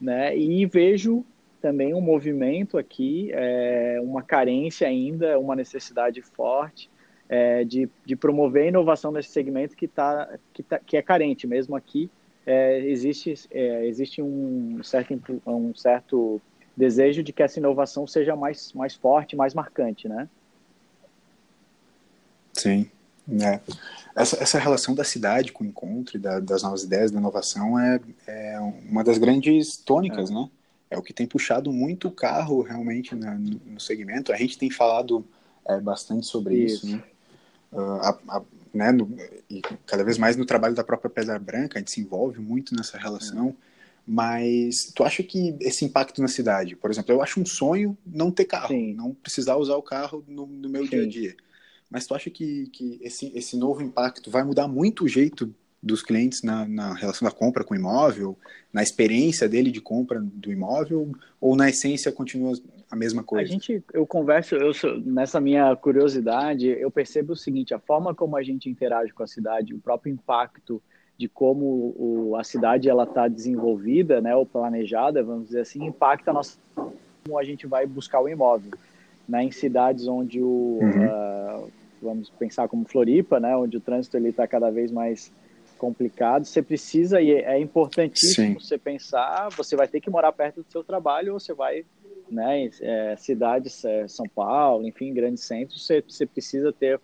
né? 0.00 0.36
E 0.36 0.64
vejo 0.66 1.24
também 1.60 1.94
um 1.94 2.00
movimento 2.00 2.76
aqui, 2.76 3.30
é, 3.32 3.98
uma 4.02 4.22
carência 4.22 4.86
ainda, 4.86 5.38
uma 5.38 5.56
necessidade 5.56 6.20
forte 6.20 6.90
é, 7.28 7.64
de, 7.64 7.88
de 8.04 8.14
promover 8.16 8.64
a 8.64 8.66
inovação 8.66 9.10
nesse 9.12 9.30
segmento 9.30 9.76
que, 9.76 9.88
tá, 9.88 10.38
que, 10.52 10.62
tá, 10.62 10.78
que 10.78 10.96
é 10.96 11.02
carente. 11.02 11.46
Mesmo 11.46 11.74
aqui, 11.74 12.10
é, 12.46 12.80
existe, 12.80 13.34
é, 13.50 13.86
existe 13.86 14.20
um, 14.20 14.82
certo, 14.82 15.18
um 15.46 15.74
certo 15.74 16.40
desejo 16.76 17.22
de 17.22 17.32
que 17.32 17.42
essa 17.42 17.58
inovação 17.58 18.06
seja 18.06 18.34
mais, 18.34 18.72
mais 18.72 18.94
forte, 18.94 19.36
mais 19.36 19.54
marcante, 19.54 20.08
né? 20.08 20.28
Sim, 22.52 22.90
é. 23.40 23.60
Essa, 24.14 24.42
essa 24.42 24.58
relação 24.58 24.94
da 24.94 25.04
cidade 25.04 25.52
com 25.52 25.64
o 25.64 25.66
encontro 25.66 26.16
e 26.16 26.20
da, 26.20 26.40
das 26.40 26.62
novas 26.62 26.82
ideias, 26.82 27.10
da 27.10 27.18
inovação 27.18 27.78
é, 27.78 28.00
é 28.26 28.60
uma 28.88 29.02
das 29.02 29.18
grandes 29.18 29.76
tônicas, 29.76 30.30
é. 30.30 30.34
né? 30.34 30.50
é 30.92 30.98
o 30.98 31.02
que 31.02 31.14
tem 31.14 31.26
puxado 31.26 31.72
muito 31.72 32.08
o 32.08 32.12
carro 32.12 32.60
realmente 32.60 33.14
né, 33.14 33.34
no, 33.40 33.72
no, 33.72 33.80
segmento. 33.80 34.32
A 34.32 34.36
gente 34.36 34.58
tem 34.58 34.70
falado 34.70 35.24
é, 35.66 35.80
bastante 35.80 36.26
sobre 36.26 36.56
isso, 36.56 36.86
isso 36.86 36.96
né? 36.96 37.02
Uh, 37.72 38.00
a, 38.02 38.18
a, 38.28 38.42
né, 38.72 38.92
no, 38.92 39.14
e 39.50 39.60
cada 39.86 40.04
vez 40.04 40.18
mais 40.18 40.36
no 40.36 40.46
trabalho 40.46 40.74
da 40.74 40.84
própria 40.84 41.10
Pedra 41.10 41.38
Branca, 41.38 41.78
a 41.78 41.80
gente 41.80 41.90
se 41.90 42.00
envolve 42.00 42.40
muito 42.40 42.74
nessa 42.74 42.98
relação. 42.98 43.50
É. 43.68 43.72
Mas 44.06 44.92
tu 44.94 45.04
acha 45.04 45.22
que 45.22 45.54
esse 45.60 45.84
impacto 45.84 46.20
na 46.20 46.28
cidade, 46.28 46.74
por 46.74 46.90
exemplo, 46.90 47.12
eu 47.12 47.22
acho 47.22 47.40
um 47.40 47.46
sonho 47.46 47.96
não 48.04 48.30
ter 48.32 48.46
carro, 48.46 48.74
Sim. 48.74 48.94
não 48.94 49.14
precisar 49.14 49.56
usar 49.56 49.76
o 49.76 49.82
carro 49.82 50.24
no, 50.26 50.46
no 50.46 50.68
meu 50.68 50.82
Sim. 50.84 50.90
dia 50.90 51.02
a 51.02 51.06
dia. 51.06 51.36
Mas 51.88 52.06
tu 52.06 52.14
acha 52.14 52.30
que, 52.30 52.66
que 52.72 52.98
esse, 53.00 53.30
esse 53.34 53.56
novo 53.56 53.82
impacto 53.82 54.30
vai 54.30 54.42
mudar 54.42 54.66
muito 54.66 55.04
o 55.04 55.08
jeito 55.08 55.54
dos 55.82 56.02
clientes 56.02 56.42
na, 56.42 56.66
na, 56.66 56.94
relação 56.94 57.28
da 57.28 57.34
compra 57.34 57.64
com 57.64 57.74
o 57.74 57.76
imóvel, 57.76 58.38
na 58.72 58.82
experiência 58.82 59.48
dele 59.48 59.70
de 59.70 59.80
compra 59.80 60.20
do 60.20 60.50
imóvel, 60.50 61.12
ou 61.40 61.56
na 61.56 61.68
essência 61.68 62.12
continua 62.12 62.54
a 62.92 62.96
mesma 62.96 63.22
coisa? 63.22 63.42
A 63.42 63.46
gente, 63.50 63.82
eu 63.94 64.06
converso, 64.06 64.54
eu 64.54 64.74
sou, 64.74 65.00
nessa 65.00 65.40
minha 65.40 65.74
curiosidade, 65.74 66.68
eu 66.68 66.90
percebo 66.90 67.32
o 67.32 67.36
seguinte: 67.36 67.72
a 67.72 67.78
forma 67.78 68.14
como 68.14 68.36
a 68.36 68.42
gente 68.42 68.68
interage 68.68 69.14
com 69.14 69.22
a 69.22 69.26
cidade, 69.26 69.72
o 69.72 69.78
próprio 69.78 70.12
impacto 70.12 70.80
de 71.16 71.26
como 71.26 71.94
o, 71.96 72.36
a 72.36 72.44
cidade 72.44 72.90
ela 72.90 73.04
está 73.04 73.28
desenvolvida, 73.28 74.20
né, 74.20 74.36
ou 74.36 74.44
planejada, 74.44 75.22
vamos 75.22 75.46
dizer 75.46 75.60
assim, 75.60 75.86
impacta 75.86 76.30
a 76.30 76.34
nossa 76.34 76.58
como 76.74 77.38
a 77.38 77.44
gente 77.44 77.66
vai 77.66 77.86
buscar 77.86 78.20
o 78.20 78.28
imóvel, 78.28 78.72
né, 79.26 79.44
em 79.44 79.50
cidades 79.50 80.06
onde 80.06 80.42
o 80.42 80.80
uhum. 80.82 81.64
uh, 81.64 81.70
vamos 82.02 82.28
pensar 82.28 82.68
como 82.68 82.84
Floripa, 82.84 83.40
né, 83.40 83.56
onde 83.56 83.76
o 83.76 83.80
trânsito 83.80 84.18
ele 84.18 84.28
está 84.28 84.46
cada 84.46 84.70
vez 84.70 84.90
mais 84.90 85.32
complicado. 85.78 86.44
Você 86.44 86.60
precisa, 86.60 87.22
e 87.22 87.30
é 87.32 87.58
importantíssimo 87.58 88.60
Sim. 88.60 88.66
você 88.66 88.76
pensar, 88.76 89.48
você 89.50 89.76
vai 89.76 89.88
ter 89.88 90.00
que 90.00 90.10
morar 90.10 90.32
perto 90.32 90.62
do 90.62 90.70
seu 90.70 90.84
trabalho 90.84 91.32
ou 91.32 91.40
você 91.40 91.54
vai, 91.54 91.84
né, 92.30 92.70
é, 92.80 93.16
cidades, 93.16 93.84
é, 93.84 94.06
São 94.08 94.26
Paulo, 94.26 94.86
enfim, 94.86 95.12
grandes 95.12 95.44
centros, 95.44 95.86
você, 95.86 96.02
você 96.06 96.26
precisa 96.26 96.72
ter 96.72 97.00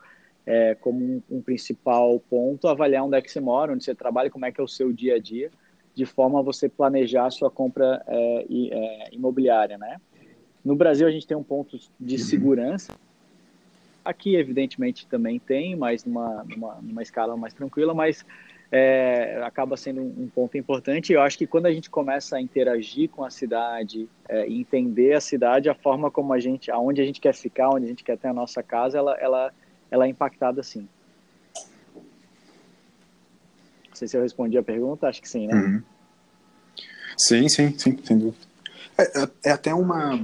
é, 0.46 0.74
como 0.74 0.98
um, 0.98 1.22
um, 1.30 1.42
principal 1.42 2.18
ponto 2.30 2.68
avaliar 2.68 3.04
onde 3.04 3.16
é 3.16 3.22
que 3.22 3.30
você 3.30 3.40
mora, 3.40 3.72
onde 3.72 3.84
você 3.84 3.94
trabalha, 3.94 4.30
como 4.30 4.46
é 4.46 4.52
que 4.52 4.60
é 4.60 4.64
o 4.64 4.68
seu 4.68 4.92
dia 4.92 5.16
a 5.16 5.18
dia, 5.18 5.50
de 5.94 6.06
forma 6.06 6.38
a 6.38 6.42
você 6.42 6.68
planejar 6.68 7.26
a 7.26 7.30
sua 7.30 7.50
compra 7.50 8.02
é, 8.06 8.46
é, 8.50 9.08
imobiliária, 9.12 9.76
né? 9.76 10.00
No 10.64 10.74
Brasil 10.74 11.06
a 11.06 11.10
gente 11.10 11.26
tem 11.26 11.36
um 11.36 11.42
ponto 11.42 11.78
de 11.98 12.18
segurança, 12.18 12.94
Aqui, 14.08 14.36
evidentemente, 14.36 15.06
também 15.06 15.38
tem, 15.38 15.76
mas 15.76 16.02
numa, 16.02 16.42
numa, 16.44 16.78
numa 16.80 17.02
escala 17.02 17.36
mais 17.36 17.52
tranquila, 17.52 17.92
mas 17.92 18.24
é, 18.70 19.40
acaba 19.44 19.76
sendo 19.76 20.02
um 20.02 20.28
ponto 20.28 20.56
importante. 20.58 21.12
Eu 21.12 21.22
acho 21.22 21.38
que 21.38 21.46
quando 21.46 21.66
a 21.66 21.72
gente 21.72 21.88
começa 21.88 22.36
a 22.36 22.40
interagir 22.40 23.08
com 23.08 23.24
a 23.24 23.30
cidade, 23.30 24.08
é, 24.28 24.46
entender 24.46 25.14
a 25.14 25.20
cidade, 25.20 25.68
a 25.68 25.74
forma 25.74 26.10
como 26.10 26.32
a 26.32 26.38
gente, 26.38 26.70
aonde 26.70 27.00
a 27.00 27.04
gente 27.04 27.20
quer 27.20 27.34
ficar, 27.34 27.70
onde 27.70 27.86
a 27.86 27.88
gente 27.88 28.04
quer 28.04 28.18
ter 28.18 28.28
a 28.28 28.32
nossa 28.32 28.62
casa, 28.62 28.98
ela, 28.98 29.14
ela, 29.14 29.52
ela 29.90 30.06
é 30.06 30.08
impactada 30.08 30.62
sim. 30.62 30.86
Não 33.88 33.94
sei 33.94 34.06
se 34.06 34.16
eu 34.16 34.22
respondi 34.22 34.56
a 34.58 34.62
pergunta, 34.62 35.08
acho 35.08 35.20
que 35.20 35.28
sim, 35.28 35.46
né? 35.46 35.54
Uhum. 35.54 35.82
Sim, 37.16 37.48
sim, 37.48 37.76
sim, 37.76 37.98
sem 38.04 38.18
dúvida. 38.18 38.46
É, 38.96 39.02
é, 39.02 39.28
é 39.46 39.50
até 39.50 39.74
uma. 39.74 40.14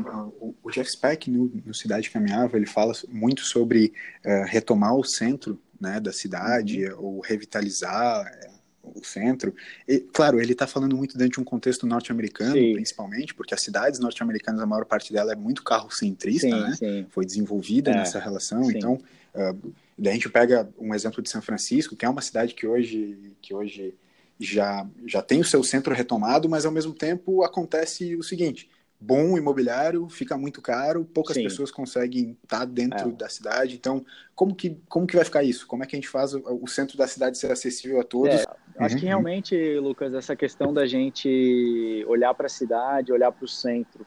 O 0.63 0.71
Jeff 0.71 0.91
Speck, 0.91 1.31
no, 1.31 1.51
no 1.65 1.75
Cidade 1.75 2.11
Caminhava, 2.11 2.57
ele 2.57 2.67
fala 2.67 2.93
muito 3.09 3.43
sobre 3.43 3.93
uh, 4.25 4.45
retomar 4.47 4.95
o 4.95 5.05
centro 5.05 5.59
né, 5.85 6.01
da 6.01 6.13
cidade, 6.13 6.87
uhum. 6.87 7.05
ou 7.05 7.21
revitalizar 7.21 8.27
é, 8.27 8.51
o 8.83 9.05
centro. 9.05 9.55
E, 9.87 10.01
claro, 10.01 10.41
ele 10.41 10.53
está 10.53 10.67
falando 10.67 10.97
muito 10.97 11.17
dentro 11.17 11.35
de 11.35 11.41
um 11.41 11.45
contexto 11.45 11.87
norte-americano, 11.87 12.53
principalmente, 12.53 13.35
porque 13.35 13.55
as 13.55 13.61
cidades 13.61 14.01
norte-americanas, 14.01 14.61
a 14.61 14.67
maior 14.67 14.85
parte 14.85 15.13
dela 15.13 15.33
é 15.33 15.37
muito 15.37 15.63
carro-centrista, 15.63 16.49
né? 16.49 16.75
Sim. 16.75 17.07
Foi 17.11 17.25
desenvolvida 17.25 17.91
é. 17.91 17.95
nessa 17.95 18.19
relação. 18.19 18.65
Sim. 18.65 18.77
Então, 18.77 18.95
uh, 19.35 19.73
daí 19.99 20.13
a 20.13 20.15
gente 20.15 20.29
pega 20.29 20.69
um 20.79 20.95
exemplo 20.95 21.23
de 21.23 21.31
São 21.31 21.43
Francisco, 21.43 21.95
que 21.97 22.05
é 22.05 22.09
uma 22.09 22.23
cidade 22.23 22.55
que 22.55 22.67
hoje, 22.67 23.33
que 23.41 23.55
hoje 23.55 23.95
já, 24.41 24.87
já 25.07 25.23
tem 25.23 25.41
o 25.41 25.45
seu 25.45 25.63
centro 25.63 25.95
retomado, 25.95 26.49
mas 26.49 26.65
ao 26.65 26.73
mesmo 26.73 26.93
tempo 26.93 27.43
acontece 27.43 28.17
o 28.17 28.23
seguinte: 28.23 28.69
bom 29.05 29.37
imobiliário 29.37 30.09
fica 30.09 30.37
muito 30.37 30.63
caro, 30.63 31.05
poucas 31.05 31.35
Sim. 31.37 31.43
pessoas 31.45 31.71
conseguem 31.71 32.37
estar 32.43 32.65
dentro 32.65 33.11
é. 33.11 33.13
da 33.13 33.29
cidade. 33.29 33.75
Então, 33.75 34.05
como 34.35 34.55
que, 34.55 34.79
como 34.89 35.07
que 35.07 35.15
vai 35.15 35.25
ficar 35.25 35.43
isso? 35.43 35.67
Como 35.67 35.83
é 35.83 35.87
que 35.87 35.95
a 35.95 35.99
gente 35.99 36.09
faz 36.09 36.33
o, 36.35 36.43
o 36.63 36.67
centro 36.67 36.97
da 36.97 37.07
cidade 37.07 37.37
ser 37.37 37.53
acessível 37.53 38.01
a 38.01 38.05
todos? 38.05 38.35
É, 38.35 38.45
acho 38.79 38.95
uhum. 38.95 39.01
que 39.01 39.07
realmente, 39.07 39.79
Lucas, 39.79 40.15
essa 40.15 40.35
questão 40.35 40.73
da 40.73 40.87
gente 40.87 42.05
olhar 42.09 42.33
para 42.35 42.47
a 42.47 42.51
cidade, 42.51 43.13
olhar 43.13 43.31
para 43.31 43.45
o 43.45 43.49
centro, 43.49 44.07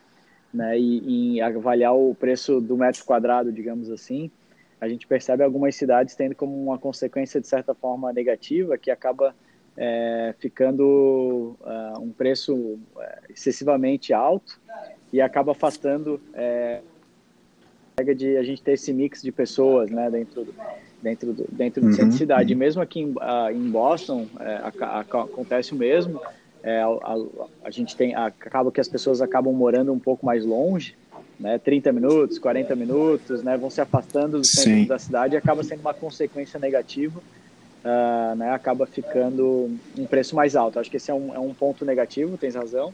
né, 0.51 0.79
e, 0.79 1.35
e, 1.35 1.41
avaliar 1.41 1.93
o 1.93 2.15
preço 2.15 2.59
do 2.59 2.75
metro 2.75 3.05
quadrado, 3.05 3.51
digamos 3.51 3.91
assim, 3.91 4.31
a 4.79 4.87
gente 4.87 5.05
percebe 5.05 5.43
algumas 5.43 5.75
cidades 5.75 6.15
tendo 6.15 6.33
como 6.35 6.59
uma 6.63 6.79
consequência 6.79 7.39
de 7.39 7.47
certa 7.47 7.75
forma 7.75 8.11
negativa 8.13 8.77
que 8.77 8.89
acaba 8.89 9.35
é, 9.77 10.33
ficando 10.39 11.55
uh, 11.61 12.01
um 12.01 12.11
preço 12.11 12.55
uh, 12.55 12.79
excessivamente 13.29 14.11
alto 14.11 14.59
e 15.13 15.21
acaba 15.21 15.51
afastando 15.51 16.19
é, 16.33 16.81
de 18.15 18.37
a 18.37 18.43
gente 18.43 18.61
ter 18.61 18.73
esse 18.73 18.91
mix 18.91 19.21
de 19.21 19.31
pessoas 19.31 19.89
né, 19.91 20.09
dentro 20.09 20.43
do, 20.43 20.53
dentro 21.01 21.33
do, 21.33 21.45
dentro 21.51 21.81
do 21.81 21.87
uhum, 21.87 21.93
centro 21.93 22.09
de 22.09 22.17
cidade. 22.17 22.53
Uhum. 22.53 22.59
Mesmo 22.59 22.81
aqui 22.81 23.01
em, 23.01 23.11
uh, 23.11 23.51
em 23.51 23.69
Boston 23.69 24.27
é, 24.39 24.55
a, 24.55 24.73
a, 24.79 24.99
acontece 25.01 25.73
o 25.73 25.75
mesmo. 25.75 26.19
É, 26.63 26.81
a, 26.81 27.15
a, 27.63 27.69
gente 27.69 27.95
tem 27.95 28.15
acaba 28.15 28.71
que 28.71 28.81
as 28.81 28.87
pessoas 28.87 29.21
acabam 29.21 29.53
morando 29.53 29.93
um 29.93 29.99
pouco 29.99 30.25
mais 30.25 30.43
longe, 30.43 30.95
né, 31.39 31.59
30 31.59 31.93
minutos, 31.93 32.39
40 32.39 32.75
minutos, 32.75 33.43
né, 33.43 33.55
vão 33.55 33.69
se 33.69 33.79
afastando 33.79 34.39
do 34.39 34.45
centro 34.45 34.71
Sim. 34.71 34.85
da 34.85 34.97
cidade 34.97 35.35
e 35.35 35.37
acaba 35.37 35.63
sendo 35.63 35.81
uma 35.81 35.93
consequência 35.93 36.59
negativa 36.59 37.21
uh, 37.87 38.35
né, 38.35 38.51
acaba 38.51 38.85
ficando 38.85 39.71
um 39.97 40.05
preço 40.05 40.35
mais 40.35 40.55
alto. 40.55 40.79
Acho 40.79 40.91
que 40.91 40.97
esse 40.97 41.09
é 41.09 41.13
um, 41.13 41.33
é 41.33 41.39
um 41.39 41.53
ponto 41.53 41.85
negativo, 41.85 42.37
tens 42.37 42.55
razão. 42.55 42.93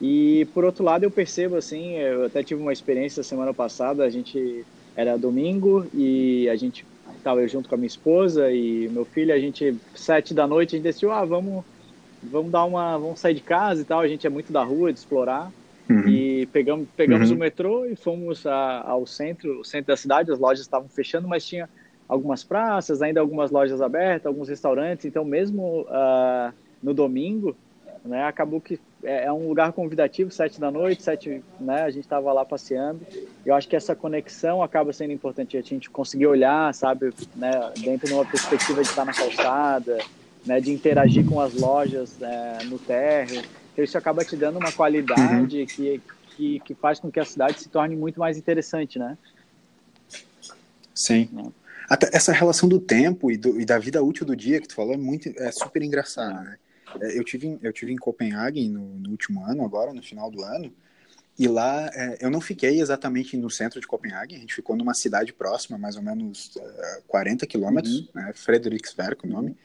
E 0.00 0.46
por 0.52 0.64
outro 0.64 0.84
lado, 0.84 1.04
eu 1.04 1.10
percebo 1.10 1.56
assim, 1.56 1.92
eu 1.92 2.26
até 2.26 2.42
tive 2.42 2.60
uma 2.60 2.72
experiência 2.72 3.22
semana 3.22 3.54
passada, 3.54 4.04
a 4.04 4.10
gente 4.10 4.64
era 4.96 5.16
domingo 5.16 5.86
e 5.94 6.48
a 6.48 6.56
gente 6.56 6.84
estava 7.16 7.46
junto 7.46 7.68
com 7.68 7.74
a 7.74 7.78
minha 7.78 7.86
esposa 7.86 8.50
e 8.50 8.88
meu 8.88 9.04
filho, 9.04 9.32
a 9.32 9.38
gente 9.38 9.76
sete 9.94 10.34
da 10.34 10.46
noite 10.46 10.74
a 10.74 10.76
gente 10.76 10.84
decidiu, 10.84 11.12
ah, 11.12 11.24
vamos 11.24 11.64
vamos 12.22 12.50
dar 12.50 12.64
uma, 12.64 12.98
vamos 12.98 13.20
sair 13.20 13.34
de 13.34 13.40
casa 13.40 13.82
e 13.82 13.84
tal, 13.84 14.00
a 14.00 14.08
gente 14.08 14.26
é 14.26 14.30
muito 14.30 14.52
da 14.52 14.62
rua 14.64 14.92
de 14.92 14.98
explorar. 14.98 15.52
Uhum. 15.88 16.08
E 16.08 16.46
pegamos, 16.46 16.88
pegamos 16.96 17.30
uhum. 17.30 17.36
o 17.36 17.38
metrô 17.38 17.84
e 17.84 17.94
fomos 17.94 18.46
a, 18.46 18.80
ao 18.80 19.06
centro, 19.06 19.60
o 19.60 19.64
centro 19.64 19.88
da 19.88 19.96
cidade, 19.96 20.32
as 20.32 20.38
lojas 20.38 20.60
estavam 20.60 20.88
fechando, 20.88 21.28
mas 21.28 21.46
tinha 21.46 21.68
algumas 22.08 22.44
praças, 22.44 23.02
ainda 23.02 23.20
algumas 23.20 23.50
lojas 23.50 23.80
abertas, 23.80 24.26
alguns 24.26 24.48
restaurantes. 24.48 25.04
Então, 25.06 25.24
mesmo 25.24 25.82
uh, 25.82 26.52
no 26.82 26.92
domingo, 26.92 27.56
né, 28.04 28.24
acabou 28.24 28.60
que 28.60 28.78
é, 29.02 29.24
é, 29.24 29.32
um 29.32 29.48
lugar 29.48 29.72
convidativo, 29.72 30.30
sete 30.30 30.60
da 30.60 30.70
noite, 30.70 31.02
sete, 31.02 31.42
né, 31.58 31.82
a 31.82 31.90
gente 31.90 32.04
estava 32.04 32.32
lá 32.32 32.44
passeando. 32.44 33.00
Eu 33.44 33.54
acho 33.54 33.68
que 33.68 33.76
essa 33.76 33.94
conexão 33.94 34.62
acaba 34.62 34.92
sendo 34.92 35.12
importante, 35.12 35.56
a 35.56 35.62
gente 35.62 35.88
conseguir 35.88 36.26
olhar, 36.26 36.72
sabe, 36.74 37.12
né, 37.34 37.50
dentro 37.78 38.06
de 38.06 38.14
uma 38.14 38.24
perspectiva 38.24 38.82
de 38.82 38.88
estar 38.88 39.04
na 39.04 39.12
calçada, 39.12 39.98
né, 40.44 40.60
de 40.60 40.72
interagir 40.72 41.26
com 41.26 41.40
as 41.40 41.54
lojas 41.54 42.20
é, 42.20 42.64
no 42.64 42.78
térreo. 42.78 43.42
Então, 43.72 43.84
isso 43.84 43.96
acaba 43.96 44.24
te 44.24 44.36
dando 44.36 44.58
uma 44.58 44.70
qualidade 44.70 45.60
uhum. 45.60 45.66
que, 45.66 46.02
que, 46.36 46.60
que 46.60 46.74
faz 46.74 47.00
com 47.00 47.10
que 47.10 47.18
a 47.18 47.24
cidade 47.24 47.60
se 47.60 47.68
torne 47.68 47.96
muito 47.96 48.20
mais 48.20 48.36
interessante, 48.36 48.98
né? 48.98 49.16
Sim. 50.94 51.28
Né? 51.32 51.44
Até 51.88 52.10
essa 52.16 52.32
relação 52.32 52.68
do 52.68 52.80
tempo 52.80 53.30
e, 53.30 53.36
do, 53.36 53.60
e, 53.60 53.64
da 53.64 53.78
vida 53.78 54.02
útil 54.02 54.24
do 54.26 54.34
dia 54.34 54.60
que 54.60 54.68
tu 54.68 54.74
falou 54.74 54.94
é 54.94 54.96
muito 54.96 55.28
é 55.36 55.50
super 55.52 55.82
engraçada, 55.82 56.40
né? 56.40 56.56
É, 57.00 57.18
eu 57.18 57.24
tive 57.24 57.58
eu 57.62 57.72
tive 57.72 57.92
em 57.92 57.96
Copenhague 57.96 58.68
no, 58.68 58.98
no, 58.98 59.10
último 59.10 59.44
ano 59.44 59.64
agora 59.64 59.92
no 59.92 60.02
final 60.02 60.30
do 60.30 60.42
ano 60.42 60.72
e 61.38 61.48
lá 61.48 61.90
é, 61.92 62.18
eu 62.20 62.30
não 62.30 62.40
fiquei 62.40 62.80
exatamente 62.80 63.36
no 63.36 63.50
centro 63.50 63.80
de 63.80 63.86
Copenhague 63.86 64.36
a 64.36 64.38
gente 64.38 64.54
ficou 64.54 64.76
numa 64.76 64.94
cidade 64.94 65.32
próxima 65.32 65.76
mais 65.76 65.96
ou 65.96 66.02
menos 66.02 66.54
uh, 66.56 67.02
40 67.08 67.46
quilômetros 67.46 68.00
uhum. 68.00 68.08
né, 68.14 68.32
Frederiksberg 68.34 69.16
o 69.24 69.28
nome 69.28 69.56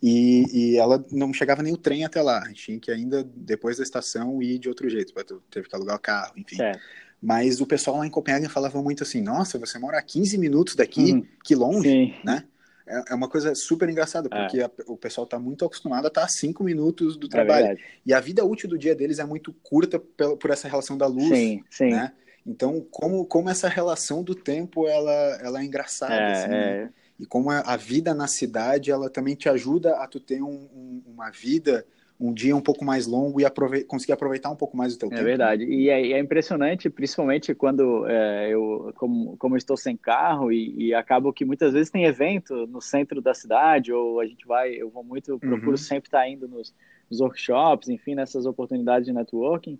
e, 0.00 0.44
e, 0.52 0.76
ela 0.78 1.04
não 1.10 1.32
chegava 1.34 1.60
nem 1.60 1.74
o 1.74 1.76
trem 1.76 2.04
até 2.04 2.22
lá 2.22 2.42
a 2.42 2.48
gente 2.48 2.62
tinha 2.62 2.80
que 2.80 2.90
ainda 2.90 3.24
depois 3.34 3.76
da 3.76 3.82
estação 3.82 4.42
ir 4.42 4.58
de 4.58 4.68
outro 4.68 4.88
jeito 4.88 5.12
teve 5.50 5.68
que 5.68 5.74
alugar 5.74 5.96
o 5.96 6.00
carro 6.00 6.32
enfim 6.36 6.56
certo. 6.56 6.80
Mas 7.20 7.60
o 7.60 7.66
pessoal 7.66 7.98
lá 7.98 8.06
em 8.06 8.10
Copenhague 8.10 8.48
falava 8.48 8.80
muito 8.80 9.02
assim: 9.02 9.20
nossa, 9.20 9.58
você 9.58 9.78
mora 9.78 9.98
a 9.98 10.02
15 10.02 10.38
minutos 10.38 10.74
daqui, 10.74 11.12
uhum. 11.12 11.26
que 11.42 11.54
longe, 11.54 11.88
Sim. 11.88 12.14
né? 12.24 12.44
É, 12.86 13.12
é 13.12 13.14
uma 13.14 13.28
coisa 13.28 13.54
super 13.54 13.88
engraçada, 13.88 14.28
porque 14.28 14.60
é. 14.60 14.64
a, 14.64 14.70
o 14.86 14.96
pessoal 14.96 15.24
está 15.24 15.38
muito 15.38 15.64
acostumado 15.64 16.06
a 16.06 16.08
estar 16.08 16.24
a 16.24 16.28
5 16.28 16.62
minutos 16.62 17.16
do 17.16 17.26
é 17.26 17.30
trabalho. 17.30 17.66
É 17.66 17.76
e 18.06 18.14
a 18.14 18.20
vida 18.20 18.44
útil 18.44 18.68
do 18.68 18.78
dia 18.78 18.94
deles 18.94 19.18
é 19.18 19.24
muito 19.24 19.52
curta 19.62 19.98
por, 19.98 20.36
por 20.36 20.50
essa 20.50 20.68
relação 20.68 20.96
da 20.96 21.06
luz, 21.06 21.28
sim, 21.28 21.64
sim. 21.68 21.90
né? 21.90 22.12
Então, 22.46 22.86
como, 22.90 23.26
como 23.26 23.50
essa 23.50 23.68
relação 23.68 24.22
do 24.22 24.34
tempo 24.34 24.88
ela, 24.88 25.38
ela 25.42 25.60
é 25.60 25.64
engraçada, 25.64 26.14
é, 26.14 26.32
assim, 26.32 26.48
né? 26.48 26.90
E 27.20 27.26
como 27.26 27.50
a, 27.50 27.60
a, 27.60 27.76
vida 27.76 28.14
na 28.14 28.28
cidade, 28.28 28.90
ela 28.90 29.10
também 29.10 29.34
te 29.34 29.48
ajuda 29.48 29.96
a 29.96 30.06
tu 30.06 30.20
ter 30.20 30.40
um, 30.40 30.68
um, 30.74 31.02
uma 31.06 31.30
vida 31.30 31.84
um 32.20 32.32
dia 32.32 32.56
um 32.56 32.60
pouco 32.60 32.84
mais 32.84 33.06
longo 33.06 33.40
e 33.40 33.44
aprove 33.44 33.84
conseguir 33.84 34.12
aproveitar 34.12 34.50
um 34.50 34.56
pouco 34.56 34.76
mais 34.76 34.94
o 34.94 34.98
teu 34.98 35.06
é 35.06 35.10
tempo. 35.10 35.22
É 35.22 35.24
verdade. 35.24 35.64
E 35.64 35.88
é, 35.88 36.12
é 36.12 36.18
impressionante, 36.18 36.90
principalmente 36.90 37.54
quando 37.54 38.06
é, 38.08 38.48
eu, 38.50 38.92
como, 38.96 39.36
como 39.36 39.54
eu 39.54 39.58
estou 39.58 39.76
sem 39.76 39.96
carro 39.96 40.50
e, 40.50 40.88
e 40.88 40.94
acabo 40.94 41.32
que 41.32 41.44
muitas 41.44 41.72
vezes 41.72 41.90
tem 41.90 42.04
evento 42.04 42.66
no 42.66 42.80
centro 42.80 43.20
da 43.20 43.34
cidade 43.34 43.92
ou 43.92 44.20
a 44.20 44.26
gente 44.26 44.46
vai, 44.46 44.72
eu 44.72 44.90
vou 44.90 45.04
muito, 45.04 45.30
eu 45.30 45.38
procuro 45.38 45.72
uhum. 45.72 45.76
sempre 45.76 46.08
estar 46.08 46.28
indo 46.28 46.48
nos, 46.48 46.74
nos 47.08 47.20
workshops, 47.20 47.88
enfim, 47.88 48.16
nessas 48.16 48.46
oportunidades 48.46 49.06
de 49.06 49.12
networking. 49.12 49.78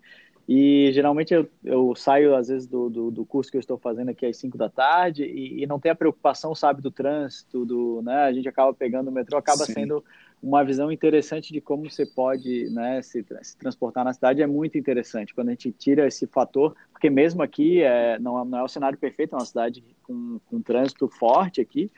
E 0.49 0.91
geralmente 0.93 1.35
eu, 1.35 1.47
eu 1.63 1.95
saio, 1.95 2.35
às 2.35 2.49
vezes, 2.49 2.67
do, 2.67 2.89
do, 2.89 3.11
do, 3.11 3.27
curso 3.27 3.51
que 3.51 3.59
eu 3.59 3.61
estou 3.61 3.77
fazendo 3.77 4.09
aqui 4.09 4.25
às 4.25 4.39
5 4.39 4.57
da 4.57 4.71
tarde 4.71 5.23
e, 5.25 5.63
e, 5.63 5.67
não 5.67 5.79
tem 5.79 5.93
a 5.93 5.95
preocupação, 5.95 6.55
sabe, 6.55 6.81
do 6.81 6.91
trânsito, 6.91 7.67
do, 7.67 8.01
né? 8.01 8.23
A 8.23 8.33
gente 8.33 8.49
acaba 8.49 8.73
pegando 8.73 9.09
o 9.09 9.13
metrô, 9.13 9.37
acaba 9.37 9.67
Sim. 9.67 9.75
sendo 9.75 10.03
uma 10.43 10.63
visão 10.63 10.91
interessante 10.91 11.53
de 11.53 11.61
como 11.61 11.91
você 11.91 12.07
pode 12.07 12.71
né, 12.71 13.03
se, 13.03 13.25
se, 13.43 13.57
transportar 13.57 14.05
na 14.05 14.13
cidade 14.13 14.41
é 14.41 14.47
muito 14.47 14.79
interessante 14.79 15.35
quando 15.35 15.49
a 15.49 15.53
gente 15.53 15.73
tira 15.73 16.07
esse 16.07 16.27
fator, 16.27 16.77
porque 16.93 17.11
mesmo 17.11 17.43
aqui 17.43 17.83
é, 17.83 18.19
não, 18.19 18.45
não 18.45 18.59
é 18.59 18.63
o 18.63 18.69
cenário 18.69 18.97
perfeito, 18.97 19.35
é 19.35 19.39
uma 19.39 19.45
cidade 19.45 19.85
com, 20.03 20.41
com 20.47 20.61
trânsito 20.61 21.09
forte 21.09 21.61
aqui, 21.61 21.91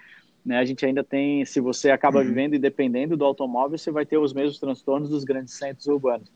né, 0.45 0.59
a 0.59 0.65
gente 0.65 0.85
ainda 0.87 1.05
tem, 1.05 1.45
se 1.45 1.61
você 1.61 1.91
acaba 1.91 2.21
uhum. 2.21 2.25
vivendo 2.25 2.55
e 2.55 2.59
dependendo 2.59 3.17
do 3.17 3.25
automóvel, 3.25 3.77
você 3.77 3.91
vai 3.91 4.07
ter 4.07 4.17
os 4.17 4.33
mesmos 4.33 4.59
transtornos 4.59 5.11
dos 5.11 5.23
grandes 5.23 5.55
centros 5.55 5.87
urbanos. 5.87 6.31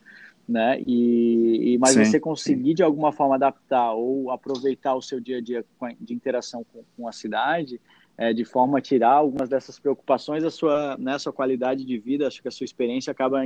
Né? 0.47 0.83
E, 0.87 1.73
e 1.73 1.79
mas 1.79 1.93
sim, 1.93 2.05
você 2.05 2.21
conseguir 2.21 2.71
sim. 2.71 2.75
de 2.75 2.83
alguma 2.83 3.13
forma 3.13 3.37
adaptar 3.37 3.95
ou 3.95 4.31
aproveitar 4.31 4.95
o 4.95 5.01
seu 5.01 5.19
dia 5.19 5.39
a 5.39 5.41
dia 5.41 5.65
de 5.99 6.13
interação 6.13 6.67
com, 6.71 6.85
com 6.95 7.09
a 7.09 7.13
cidade, 7.13 7.81
é, 8.17 8.33
de 8.33 8.45
forma 8.45 8.79
a 8.79 8.81
tirar 8.81 9.13
algumas 9.13 9.49
dessas 9.49 9.79
preocupações, 9.79 10.45
a 10.45 10.51
sua, 10.51 10.97
né, 10.97 11.15
a 11.15 11.19
sua 11.19 11.33
qualidade 11.33 11.85
de 11.85 11.99
vida, 11.99 12.27
acho 12.27 12.41
que 12.41 12.49
a 12.49 12.51
sua 12.51 12.65
experiência 12.65 13.11
acaba 13.11 13.41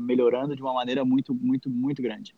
melhorando 0.00 0.54
de 0.54 0.62
uma 0.62 0.72
maneira 0.72 1.04
muito, 1.04 1.34
muito, 1.34 1.68
muito 1.68 2.00
grande. 2.00 2.34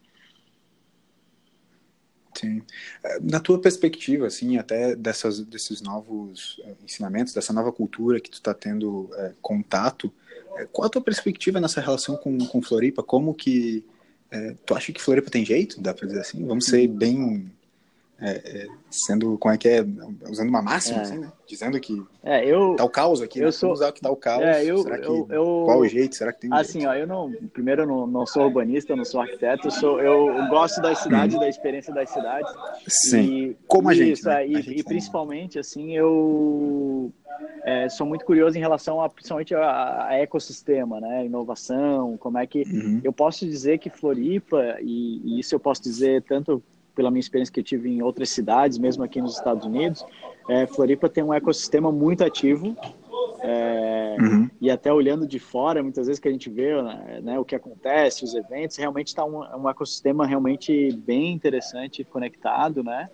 Sim. 2.34 2.62
É, 3.02 3.18
na 3.20 3.40
tua 3.40 3.58
perspectiva, 3.58 4.26
assim, 4.26 4.58
até 4.58 4.94
dessas, 4.94 5.40
desses 5.40 5.80
novos 5.80 6.60
é, 6.64 6.74
ensinamentos, 6.84 7.32
dessa 7.32 7.52
nova 7.52 7.72
cultura 7.72 8.20
que 8.20 8.30
tu 8.30 8.34
está 8.34 8.52
tendo 8.52 9.08
é, 9.14 9.32
contato, 9.40 10.12
é, 10.56 10.66
qual 10.66 10.86
a 10.86 10.90
tua 10.90 11.00
perspectiva 11.00 11.60
nessa 11.60 11.80
relação 11.80 12.16
com, 12.16 12.36
com 12.38 12.60
Floripa? 12.60 13.02
Como 13.02 13.34
que 13.34 13.84
é, 14.30 14.54
tu 14.66 14.74
acha 14.74 14.92
que 14.92 15.00
Floripa 15.00 15.30
tem 15.30 15.44
jeito? 15.44 15.80
Dá 15.80 15.94
para 15.94 16.06
dizer 16.06 16.20
assim? 16.20 16.44
Vamos 16.46 16.66
ser 16.66 16.88
uhum. 16.88 16.94
bem 16.94 17.52
é, 18.18 18.30
é, 18.30 18.66
sendo, 18.90 19.36
como 19.36 19.54
é 19.54 19.58
que 19.58 19.68
é, 19.68 19.84
usando 20.28 20.48
uma 20.48 20.62
máxima, 20.62 20.98
é. 20.98 21.02
assim, 21.02 21.18
né? 21.18 21.30
Dizendo 21.46 21.78
que 21.78 22.02
é, 22.24 22.44
eu, 22.46 22.74
tá 22.74 22.84
o 22.84 22.88
caos 22.88 23.20
aqui, 23.20 23.38
eu 23.38 23.46
né? 23.46 23.52
sou, 23.52 23.72
usar 23.72 23.92
que 23.92 24.00
tá 24.00 24.10
o 24.10 24.16
caos, 24.16 24.42
é, 24.42 24.64
eu, 24.64 24.78
será 24.78 24.98
que, 24.98 25.06
eu, 25.06 25.26
eu, 25.30 25.62
qual 25.66 25.80
o 25.80 25.86
jeito, 25.86 26.16
será 26.16 26.32
que 26.32 26.40
tem 26.40 26.50
um 26.50 26.54
Assim, 26.54 26.80
jeito? 26.80 26.88
ó, 26.88 26.94
eu 26.94 27.06
não, 27.06 27.30
primeiro 27.52 27.82
eu 27.82 27.86
não, 27.86 28.06
não 28.06 28.26
sou 28.26 28.44
urbanista, 28.44 28.96
não 28.96 29.04
sou 29.04 29.20
arquiteto, 29.20 29.66
eu, 29.66 29.70
sou, 29.70 30.00
eu 30.00 30.48
gosto 30.48 30.80
das 30.80 30.98
cidades, 31.00 31.36
hum. 31.36 31.40
da 31.40 31.48
experiência 31.48 31.92
das 31.92 32.08
cidades. 32.08 32.50
Sim, 32.88 33.20
e, 33.20 33.56
como 33.68 33.90
a 33.90 33.94
gente, 33.94 34.12
isso, 34.12 34.28
né? 34.28 34.48
e, 34.48 34.56
a 34.56 34.60
gente 34.62 34.80
e 34.80 34.82
principalmente, 34.82 35.58
assim, 35.58 35.94
eu 35.94 37.12
é, 37.64 37.86
sou 37.90 38.06
muito 38.06 38.24
curioso 38.24 38.56
em 38.56 38.60
relação 38.60 39.00
a, 39.00 39.10
principalmente 39.10 39.54
a, 39.54 40.06
a 40.06 40.14
ecossistema, 40.14 41.00
né, 41.02 41.26
inovação, 41.26 42.16
como 42.16 42.38
é 42.38 42.46
que 42.46 42.62
uhum. 42.62 43.00
eu 43.04 43.12
posso 43.12 43.44
dizer 43.44 43.78
que 43.78 43.90
Floripa, 43.90 44.78
e, 44.80 45.20
e 45.22 45.38
isso 45.38 45.54
eu 45.54 45.60
posso 45.60 45.82
dizer 45.82 46.22
tanto 46.22 46.62
pela 46.96 47.10
minha 47.10 47.20
experiência 47.20 47.52
que 47.52 47.60
eu 47.60 47.64
tive 47.64 47.90
em 47.90 48.02
outras 48.02 48.30
cidades, 48.30 48.78
mesmo 48.78 49.04
aqui 49.04 49.20
nos 49.20 49.36
Estados 49.36 49.64
Unidos, 49.66 50.04
é, 50.48 50.66
Floripa 50.66 51.08
tem 51.08 51.22
um 51.22 51.32
ecossistema 51.32 51.92
muito 51.92 52.24
ativo. 52.24 52.74
É, 53.42 54.16
uhum. 54.18 54.50
e 54.60 54.70
até 54.70 54.90
olhando 54.90 55.26
de 55.26 55.38
fora, 55.38 55.82
muitas 55.82 56.06
vezes 56.06 56.18
que 56.18 56.26
a 56.26 56.32
gente 56.32 56.48
vê 56.48 56.82
né, 56.82 57.20
né 57.22 57.38
o 57.38 57.44
que 57.44 57.54
acontece, 57.54 58.24
os 58.24 58.34
eventos, 58.34 58.76
realmente 58.76 59.08
está 59.08 59.24
um, 59.24 59.40
um, 59.40 59.68
ecossistema 59.68 60.26
realmente 60.26 60.90
bem 61.06 61.32
interessante, 61.32 62.02
conectado, 62.02 62.82
né? 62.82 63.08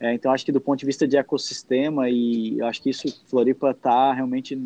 É, 0.00 0.14
então, 0.14 0.32
acho 0.32 0.44
que 0.44 0.52
do 0.52 0.60
ponto 0.60 0.78
de 0.78 0.86
vista 0.86 1.06
de 1.06 1.16
ecossistema, 1.16 2.08
e 2.08 2.60
acho 2.62 2.82
que 2.82 2.90
isso, 2.90 3.06
Floripa 3.26 3.70
está 3.70 4.12
realmente 4.12 4.58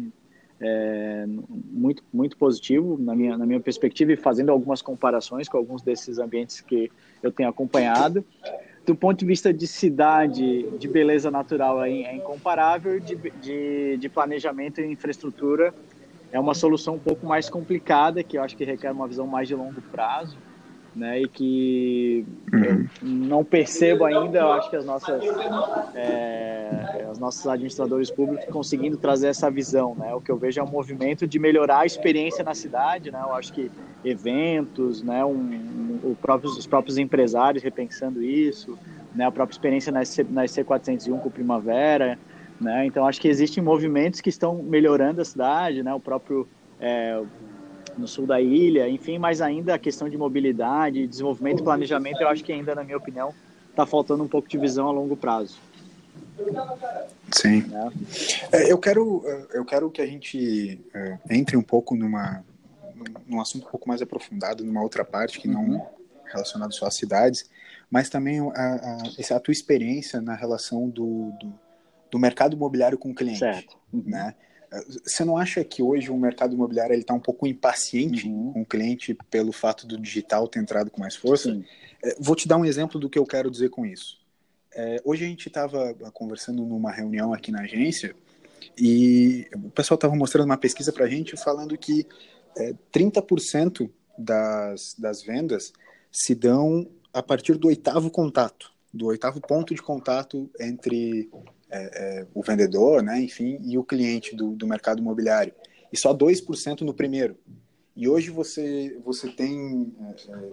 é, 0.61 1.25
muito, 1.71 2.03
muito 2.13 2.37
positivo 2.37 2.99
na 2.99 3.15
minha, 3.15 3.37
na 3.37 3.47
minha 3.47 3.61
perspectiva 3.61 4.13
e 4.13 4.17
fazendo 4.17 4.51
algumas 4.51 4.83
comparações 4.83 5.49
com 5.49 5.57
alguns 5.57 5.83
desses 5.83 6.19
ambientes 6.19 6.61
que 6.61 6.91
eu 7.23 7.33
tenho 7.33 7.49
acompanhado. 7.49 8.25
Do 8.87 8.95
ponto 8.95 9.19
de 9.19 9.27
vista 9.27 9.53
de 9.53 9.67
cidade, 9.67 10.63
de 10.79 10.89
beleza 10.89 11.31
natural 11.31 11.83
é, 11.83 11.91
é 11.91 12.15
incomparável, 12.15 12.99
de, 12.99 13.15
de, 13.15 13.97
de 13.97 14.09
planejamento 14.09 14.81
e 14.81 14.87
infraestrutura 14.87 15.73
é 16.33 16.39
uma 16.39 16.55
solução 16.55 16.95
um 16.95 16.99
pouco 16.99 17.27
mais 17.27 17.51
complicada, 17.51 18.23
que 18.23 18.39
eu 18.39 18.43
acho 18.43 18.57
que 18.57 18.65
requer 18.65 18.93
uma 18.93 19.09
visão 19.09 19.27
mais 19.27 19.49
de 19.49 19.55
longo 19.55 19.81
prazo 19.83 20.37
né, 20.95 21.21
e 21.23 21.29
que 21.29 22.27
uhum. 22.53 22.87
não 23.03 23.45
percebo 23.45 24.05
ainda, 24.05 24.41
eu 24.41 24.53
acho 24.53 24.71
que 24.71 24.77
as 24.77 24.85
nossas, 24.85 25.23
é, 25.95 27.07
os 27.11 27.19
nossos 27.19 27.47
administradores 27.47 28.11
públicos 28.11 28.45
conseguindo 28.47 28.97
trazer 28.97 29.29
essa 29.29 29.51
visão, 29.51 29.95
né, 29.95 30.13
o 30.15 30.21
que 30.21 30.31
eu 30.31 30.37
vejo 30.37 30.61
é 30.61 30.63
um 30.63 30.71
movimento 30.71 31.27
de 31.27 31.39
melhorar 31.39 31.81
a 31.81 31.87
experiência 31.87 32.43
na 32.43 32.55
cidade, 32.55 33.11
né, 33.11 33.21
eu 33.23 33.35
acho 33.35 33.53
que 33.53 33.71
eventos, 34.05 35.03
né, 35.03 35.25
um, 35.25 36.01
um, 36.05 36.15
próprios, 36.21 36.57
os 36.57 36.67
próprios 36.67 36.99
empresários 36.99 37.63
repensando 37.63 38.23
isso, 38.23 38.77
né, 39.15 39.27
a 39.27 39.31
própria 39.31 39.55
experiência 39.55 39.93
na, 39.93 40.05
SC, 40.05 40.25
na 40.25 40.45
SC401 40.45 41.21
com 41.21 41.31
Primavera, 41.31 42.19
né, 42.61 42.85
então 42.85 43.07
acho 43.07 43.21
que 43.21 43.29
existem 43.29 43.63
movimentos 43.63 44.21
que 44.21 44.29
estão 44.29 44.61
melhorando 44.63 45.21
a 45.21 45.25
cidade, 45.25 45.83
né, 45.83 45.95
o 45.95 46.01
próprio 46.01 46.49
é, 46.81 47.21
no 48.01 48.09
sul 48.09 48.27
da 48.27 48.41
ilha, 48.41 48.89
enfim, 48.89 49.19
mas 49.19 49.41
ainda 49.41 49.75
a 49.75 49.79
questão 49.79 50.09
de 50.09 50.17
mobilidade, 50.17 51.07
desenvolvimento 51.07 51.61
e 51.61 51.63
planejamento, 51.63 52.21
eu 52.21 52.29
acho 52.29 52.43
que 52.43 52.53
ainda, 52.53 52.75
na 52.75 52.83
minha 52.83 52.97
opinião, 52.97 53.33
está 53.69 53.87
faltando 53.87 54.25
um 54.25 54.29
pouco 54.29 54.49
de 54.49 54.59
visão 54.59 54.89
a 54.89 54.93
longo 54.93 55.17
prazo. 55.17 55.59
Sim. 57.33 57.65
É. 58.53 58.63
É, 58.63 58.73
eu, 58.73 58.79
quero, 58.79 59.23
eu 59.53 59.65
quero 59.65 59.91
que 59.91 60.01
a 60.01 60.07
gente 60.07 60.81
é, 60.93 61.19
entre 61.31 61.57
um 61.57 61.63
pouco 61.63 61.95
numa, 61.95 62.45
num 63.27 63.41
assunto 63.41 63.67
um 63.67 63.71
pouco 63.71 63.89
mais 63.89 64.03
aprofundado, 64.03 64.65
numa 64.65 64.83
outra 64.83 65.05
parte 65.05 65.39
que 65.39 65.47
não 65.47 65.63
uhum. 65.63 65.87
relacionado 66.27 66.73
só 66.75 66.87
às 66.87 66.95
cidades, 66.95 67.49
mas 67.91 68.09
também 68.09 68.41
a, 68.41 68.53
a, 68.55 69.37
a 69.37 69.41
tua 69.41 69.53
experiência 69.53 70.21
na 70.21 70.35
relação 70.35 70.89
do, 70.89 71.33
do, 71.41 71.53
do 72.11 72.19
mercado 72.19 72.57
imobiliário 72.57 72.99
com 72.99 73.11
o 73.11 73.15
cliente. 73.15 73.39
Certo. 73.39 73.77
Né? 73.93 74.35
Você 75.05 75.25
não 75.25 75.37
acha 75.37 75.65
que 75.65 75.83
hoje 75.83 76.11
o 76.11 76.17
mercado 76.17 76.55
imobiliário 76.55 76.95
está 76.95 77.13
um 77.13 77.21
pouco 77.21 77.47
impaciente 77.47 78.29
uhum. 78.29 78.53
com 78.53 78.63
o 78.63 78.67
cliente 78.67 79.17
pelo 79.29 79.53
fato 79.53 79.87
do 79.87 79.99
digital 79.99 80.47
ter 80.47 80.61
entrado 80.61 80.91
com 80.91 81.01
mais 81.01 81.17
força? 81.17 81.53
Sim. 81.53 81.65
É, 82.03 82.17
vou 82.21 82.37
te 82.37 82.47
dar 82.47 82.57
um 82.57 82.65
exemplo 82.65 83.01
do 83.01 83.11
que 83.11 83.19
eu 83.19 83.27
quero 83.27 83.51
dizer 83.51 83.71
com 83.71 83.85
isso. 83.85 84.19
É, 84.73 85.01
hoje 85.05 85.25
a 85.25 85.29
gente 85.29 85.49
estava 85.49 85.95
conversando 86.13 86.65
numa 86.65 86.93
reunião 86.93 87.33
aqui 87.33 87.51
na 87.51 87.63
agência 87.63 88.15
e 88.79 89.49
o 89.55 89.71
pessoal 89.71 89.97
estava 89.97 90.15
mostrando 90.15 90.47
uma 90.47 90.57
pesquisa 90.57 90.93
para 90.93 91.07
a 91.07 91.09
gente 91.09 91.37
falando 91.37 91.77
que 91.77 92.07
é, 92.57 92.73
30% 92.93 93.91
das, 94.17 94.95
das 94.97 95.23
vendas 95.23 95.73
se 96.13 96.35
dão 96.35 96.87
a 97.13 97.23
partir 97.23 97.57
do 97.57 97.69
oitavo 97.69 98.11
contato, 98.11 98.73
do 98.93 99.07
oitavo 99.07 99.41
ponto 99.41 99.75
de 99.75 99.83
contato 99.83 100.49
entre 100.61 101.29
é, 101.71 102.21
é, 102.21 102.27
o 102.35 102.43
vendedor, 102.43 103.03
né, 103.03 103.21
enfim, 103.21 103.59
e 103.63 103.79
o 103.79 103.85
cliente 103.85 104.35
do, 104.35 104.51
do 104.53 104.67
mercado 104.67 105.01
imobiliário. 105.01 105.53
E 105.93 105.97
só 105.97 106.15
2% 106.15 106.83
no 106.83 106.95
primeiro. 106.95 107.37
E 107.97 108.09
hoje 108.09 108.31
você, 108.31 108.99
você 109.05 109.29
tem 109.29 109.93
é, 110.01 110.33
é 110.33 110.53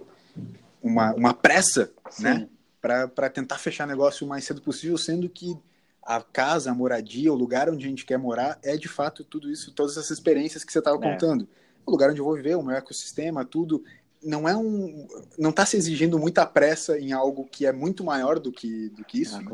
uma, 0.82 1.14
uma 1.14 1.34
pressa 1.34 1.90
né, 2.18 2.48
para 2.80 3.30
tentar 3.30 3.58
fechar 3.58 3.86
negócio 3.86 4.26
o 4.26 4.28
mais 4.28 4.44
cedo 4.44 4.62
possível, 4.62 4.96
sendo 4.96 5.28
que 5.28 5.56
a 6.02 6.22
casa, 6.22 6.70
a 6.70 6.74
moradia, 6.74 7.32
o 7.32 7.36
lugar 7.36 7.68
onde 7.68 7.84
a 7.84 7.88
gente 7.88 8.06
quer 8.06 8.18
morar 8.18 8.58
é 8.62 8.76
de 8.76 8.88
fato 8.88 9.22
tudo 9.22 9.50
isso, 9.50 9.72
todas 9.72 9.96
essas 9.96 10.10
experiências 10.12 10.64
que 10.64 10.72
você 10.72 10.78
estava 10.78 10.96
é. 10.96 11.00
contando. 11.00 11.46
O 11.84 11.90
lugar 11.90 12.10
onde 12.10 12.20
eu 12.20 12.24
vou 12.24 12.34
viver, 12.34 12.56
o 12.56 12.62
meu 12.62 12.74
ecossistema, 12.74 13.44
tudo. 13.44 13.84
Não 14.22 14.48
é 14.48 14.56
um. 14.56 15.06
Não 15.38 15.50
está 15.50 15.64
se 15.64 15.76
exigindo 15.76 16.18
muita 16.18 16.44
pressa 16.44 16.98
em 16.98 17.12
algo 17.12 17.44
que 17.44 17.66
é 17.66 17.72
muito 17.72 18.02
maior 18.02 18.38
do 18.38 18.50
que, 18.50 18.88
do 18.90 19.04
que 19.04 19.22
isso. 19.22 19.36
Ah, 19.36 19.40
né? 19.40 19.44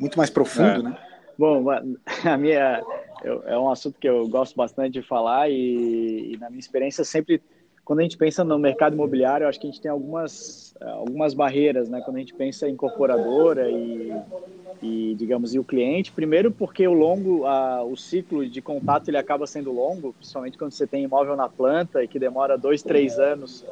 Muito 0.00 0.16
mais 0.16 0.30
profundo, 0.30 0.80
é. 0.80 0.82
né? 0.82 0.98
Bom, 1.38 1.64
a 2.24 2.36
minha 2.36 2.82
é 3.44 3.58
um 3.58 3.70
assunto 3.70 3.98
que 4.00 4.08
eu 4.08 4.26
gosto 4.28 4.56
bastante 4.56 4.94
de 4.94 5.02
falar 5.02 5.50
e, 5.50 6.32
e, 6.32 6.36
na 6.38 6.48
minha 6.48 6.60
experiência 6.60 7.04
sempre 7.04 7.40
quando 7.84 8.00
a 8.00 8.02
gente 8.02 8.16
pensa 8.16 8.44
no 8.44 8.58
mercado 8.58 8.94
imobiliário, 8.94 9.48
acho 9.48 9.58
que 9.58 9.66
a 9.66 9.70
gente 9.70 9.80
tem 9.80 9.90
algumas 9.90 10.74
algumas 10.80 11.34
barreiras, 11.34 11.88
né? 11.88 12.00
Quando 12.02 12.16
a 12.16 12.20
gente 12.20 12.32
pensa 12.32 12.68
em 12.68 12.72
incorporadora 12.72 13.68
e, 13.68 14.12
e 14.80 15.14
digamos 15.18 15.54
e 15.54 15.58
o 15.58 15.64
cliente, 15.64 16.12
primeiro 16.12 16.50
porque 16.50 16.86
o 16.86 16.92
longo 16.92 17.44
a, 17.46 17.82
o 17.82 17.96
ciclo 17.96 18.48
de 18.48 18.62
contato 18.62 19.08
ele 19.08 19.18
acaba 19.18 19.46
sendo 19.46 19.72
longo, 19.72 20.12
principalmente 20.14 20.56
quando 20.56 20.72
você 20.72 20.86
tem 20.86 21.04
imóvel 21.04 21.36
na 21.36 21.48
planta 21.48 22.02
e 22.02 22.08
que 22.08 22.18
demora 22.18 22.56
dois, 22.56 22.82
três 22.82 23.18
anos 23.18 23.64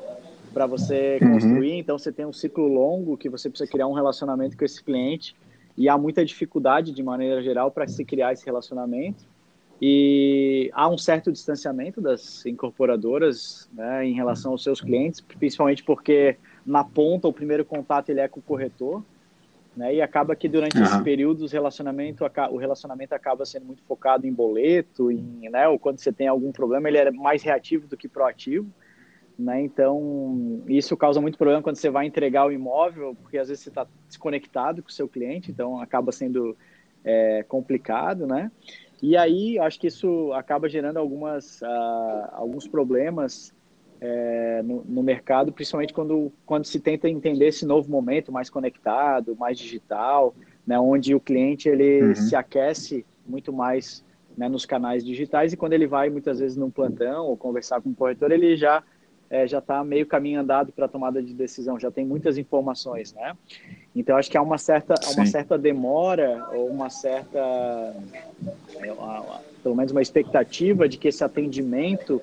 para 0.53 0.67
você 0.67 1.19
uhum. 1.23 1.33
construir, 1.33 1.73
uhum. 1.73 1.79
então 1.79 1.99
você 1.99 2.11
tem 2.11 2.27
um 2.27 2.33
ciclo 2.33 2.67
longo 2.67 3.17
que 3.17 3.29
você 3.29 3.49
precisa 3.49 3.71
criar 3.71 3.87
um 3.87 3.93
relacionamento 3.93 4.57
com 4.57 4.65
esse 4.65 4.83
cliente 4.83 5.37
e 5.79 5.89
há 5.89 5.97
muita 5.97 6.25
dificuldade, 6.25 6.93
de 6.93 7.05
maneira 7.05 7.41
geral, 7.41 7.71
para 7.71 7.87
se 7.87 8.05
criar 8.05 8.33
esse 8.33 8.45
relacionamento. 8.45 9.25
E 9.81 10.73
há 10.75 10.89
um 10.89 10.99
certo 10.99 11.31
distanciamento 11.31 12.01
das 12.01 12.45
incorporadoras 12.45 13.71
né, 13.73 14.05
em 14.05 14.13
relação 14.13 14.51
aos 14.51 14.65
seus 14.65 14.81
clientes, 14.81 15.21
principalmente 15.21 15.85
porque 15.85 16.37
na 16.67 16.83
ponta 16.83 17.29
o 17.29 17.33
primeiro 17.33 17.65
contato 17.65 18.11
ele 18.11 18.19
é 18.19 18.27
com 18.27 18.41
o 18.41 18.43
corretor, 18.43 19.05
né, 19.77 19.95
e 19.95 20.03
acaba 20.03 20.35
que 20.35 20.49
durante 20.49 20.77
uhum. 20.77 20.83
esse 20.83 21.01
período 21.05 21.45
os 21.45 21.53
relacionamento, 21.53 22.25
o 22.51 22.57
relacionamento 22.57 23.15
acaba 23.15 23.47
sendo 23.47 23.67
muito 23.67 23.85
focado 23.85 24.27
em 24.27 24.33
boleto, 24.33 25.13
em, 25.13 25.49
né, 25.49 25.69
ou 25.69 25.79
quando 25.79 26.01
você 26.01 26.11
tem 26.13 26.27
algum 26.27 26.51
problema 26.51 26.89
ele 26.89 26.99
é 26.99 27.11
mais 27.13 27.45
reativo 27.45 27.87
do 27.87 27.97
que 27.97 28.09
proativo. 28.09 28.69
Né? 29.39 29.63
Então, 29.63 30.65
isso 30.67 30.97
causa 30.97 31.21
muito 31.21 31.39
problema 31.39 31.63
quando 31.63 31.77
você 31.77 31.89
vai 31.89 32.07
entregar 32.07 32.47
o 32.47 32.51
imóvel, 32.51 33.17
porque 33.23 33.39
às 33.39 33.49
vezes 33.49 33.63
você 33.63 33.69
está 33.69 33.87
desconectado 34.09 34.83
com 34.83 34.89
o 34.89 34.93
seu 34.93 35.09
cliente, 35.09 35.51
então 35.51 35.81
acaba 35.81 36.11
sendo 36.11 36.57
é, 37.05 37.45
complicado, 37.45 38.27
né? 38.27 38.51
E 39.01 39.17
aí, 39.17 39.57
acho 39.61 39.79
que 39.79 39.87
isso 39.87 40.33
acaba 40.33 40.69
gerando 40.69 40.97
algumas, 40.97 41.63
uh, 41.63 42.29
alguns 42.33 42.67
problemas 42.67 43.55
é, 44.01 44.61
no, 44.65 44.85
no, 44.85 45.05
mercado, 45.05 45.53
principalmente 45.53 45.93
quando, 45.93 46.33
quando 46.45 46.65
se 46.65 46.81
tenta 46.81 47.09
entender 47.09 47.47
esse 47.47 47.65
novo 47.65 47.89
momento 47.89 48.33
mais 48.33 48.51
conectado, 48.51 49.37
mais 49.37 49.57
digital, 49.57 50.35
né, 50.67 50.79
onde 50.81 51.15
o 51.15 51.21
cliente 51.21 51.69
ele 51.69 52.03
uhum. 52.03 52.15
se 52.17 52.35
aquece 52.35 53.07
muito 53.25 53.53
mais 53.53 54.05
né, 54.37 54.49
nos 54.49 54.67
canais 54.67 55.05
digitais 55.05 55.53
e 55.53 55.57
quando 55.57 55.75
ele 55.75 55.87
vai 55.87 56.11
muitas 56.11 56.41
vezes 56.41 56.57
num 56.57 56.71
plantão 56.71 57.27
ou 57.27 57.37
conversar 57.37 57.81
com 57.81 57.91
o 57.91 57.95
corretor, 57.95 58.33
ele 58.33 58.57
já 58.57 58.83
é, 59.31 59.47
já 59.47 59.59
está 59.59 59.85
meio 59.85 60.07
caminho 60.07 60.41
andado 60.41 60.73
para 60.73 60.87
a 60.87 60.89
tomada 60.89 61.23
de 61.23 61.35
decisão, 61.35 61.79
já 61.79 61.91
tem 61.91 62.05
muitas 62.05 62.39
informações, 62.39 63.13
né? 63.13 63.37
Então 63.95 64.17
acho 64.17 64.31
que 64.31 64.39
há 64.39 64.43
uma 64.43 64.59
certa, 64.59 64.95
uma 65.13 65.27
certa 65.27 65.59
demora 65.59 66.49
ou 66.53 66.69
uma 66.69 66.89
certa, 66.89 67.39
é, 68.81 68.93
uma, 68.93 69.41
pelo 69.63 69.77
menos 69.77 69.93
uma 69.93 70.03
expectativa 70.03 70.89
de 70.89 70.97
que 70.97 71.09
esse 71.09 71.23
atendimento 71.23 72.23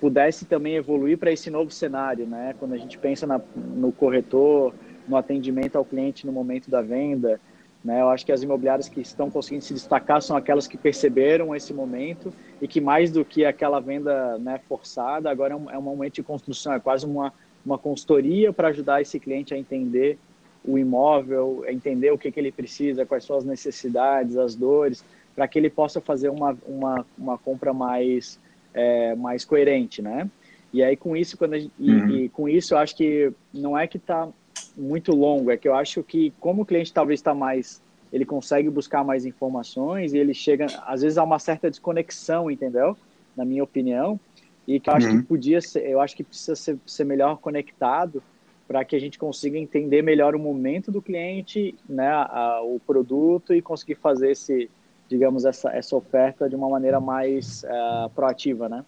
pudesse 0.00 0.44
também 0.44 0.74
evoluir 0.74 1.16
para 1.16 1.32
esse 1.32 1.48
novo 1.48 1.70
cenário, 1.70 2.26
né? 2.26 2.54
Quando 2.58 2.74
a 2.74 2.78
gente 2.78 2.98
pensa 2.98 3.26
na, 3.26 3.40
no 3.56 3.90
corretor, 3.90 4.74
no 5.08 5.16
atendimento 5.16 5.76
ao 5.76 5.84
cliente 5.84 6.26
no 6.26 6.32
momento 6.32 6.70
da 6.70 6.82
venda, 6.82 7.40
né? 7.84 8.00
Eu 8.00 8.08
acho 8.08 8.24
que 8.24 8.32
as 8.32 8.42
imobiliárias 8.42 8.88
que 8.88 9.00
estão 9.00 9.30
conseguindo 9.30 9.62
se 9.62 9.74
destacar 9.74 10.22
são 10.22 10.36
aquelas 10.36 10.66
que 10.66 10.78
perceberam 10.78 11.54
esse 11.54 11.74
momento 11.74 12.32
e 12.60 12.66
que 12.66 12.80
mais 12.80 13.12
do 13.12 13.24
que 13.24 13.44
aquela 13.44 13.78
venda 13.78 14.38
né, 14.38 14.58
forçada, 14.66 15.30
agora 15.30 15.52
é 15.52 15.56
um, 15.56 15.70
é 15.70 15.78
um 15.78 15.82
momento 15.82 16.14
de 16.14 16.22
construção, 16.22 16.72
é 16.72 16.80
quase 16.80 17.04
uma, 17.04 17.32
uma 17.64 17.76
consultoria 17.76 18.52
para 18.52 18.68
ajudar 18.68 19.02
esse 19.02 19.20
cliente 19.20 19.52
a 19.52 19.58
entender 19.58 20.18
o 20.64 20.78
imóvel, 20.78 21.62
a 21.68 21.72
entender 21.72 22.10
o 22.10 22.16
que, 22.16 22.32
que 22.32 22.40
ele 22.40 22.50
precisa, 22.50 23.04
quais 23.04 23.24
são 23.24 23.36
as 23.36 23.44
necessidades, 23.44 24.38
as 24.38 24.54
dores, 24.54 25.04
para 25.36 25.46
que 25.46 25.58
ele 25.58 25.68
possa 25.68 26.00
fazer 26.00 26.30
uma, 26.30 26.56
uma, 26.66 27.06
uma 27.18 27.36
compra 27.36 27.74
mais, 27.74 28.40
é, 28.72 29.14
mais 29.14 29.44
coerente, 29.44 30.00
né? 30.00 30.30
E 30.72 30.82
aí 30.82 30.96
com 30.96 31.14
isso, 31.14 31.36
quando 31.36 31.58
gente, 31.58 31.70
uhum. 31.78 32.08
e, 32.08 32.24
e, 32.24 32.28
com 32.30 32.48
isso 32.48 32.72
eu 32.72 32.78
acho 32.78 32.96
que 32.96 33.30
não 33.52 33.78
é 33.78 33.86
que 33.86 33.98
está 33.98 34.28
muito 34.76 35.12
longo, 35.12 35.50
é 35.50 35.56
que 35.56 35.68
eu 35.68 35.74
acho 35.74 36.02
que 36.02 36.32
como 36.40 36.62
o 36.62 36.66
cliente 36.66 36.92
talvez 36.92 37.20
está 37.20 37.34
mais, 37.34 37.80
ele 38.12 38.24
consegue 38.24 38.68
buscar 38.68 39.04
mais 39.04 39.24
informações 39.24 40.12
e 40.12 40.18
ele 40.18 40.34
chega, 40.34 40.66
às 40.86 41.02
vezes 41.02 41.18
há 41.18 41.24
uma 41.24 41.38
certa 41.38 41.70
desconexão, 41.70 42.50
entendeu? 42.50 42.96
Na 43.36 43.44
minha 43.44 43.62
opinião, 43.62 44.18
e 44.66 44.80
que 44.80 44.88
eu 44.88 44.94
acho 44.94 45.08
uhum. 45.08 45.20
que 45.20 45.26
podia 45.26 45.60
ser, 45.60 45.86
eu 45.88 46.00
acho 46.00 46.16
que 46.16 46.24
precisa 46.24 46.56
ser, 46.56 46.78
ser 46.86 47.04
melhor 47.04 47.38
conectado 47.38 48.22
para 48.66 48.84
que 48.84 48.96
a 48.96 48.98
gente 48.98 49.18
consiga 49.18 49.58
entender 49.58 50.02
melhor 50.02 50.34
o 50.34 50.38
momento 50.38 50.90
do 50.90 51.02
cliente, 51.02 51.74
né, 51.88 52.08
a, 52.08 52.60
o 52.62 52.80
produto 52.86 53.52
e 53.52 53.60
conseguir 53.60 53.96
fazer 53.96 54.30
esse 54.30 54.70
digamos, 55.08 55.44
essa, 55.44 55.70
essa 55.70 55.94
oferta 55.94 56.48
de 56.48 56.56
uma 56.56 56.68
maneira 56.68 57.00
mais 57.00 57.62
uh, 57.64 58.10
proativa, 58.10 58.68
né? 58.68 58.84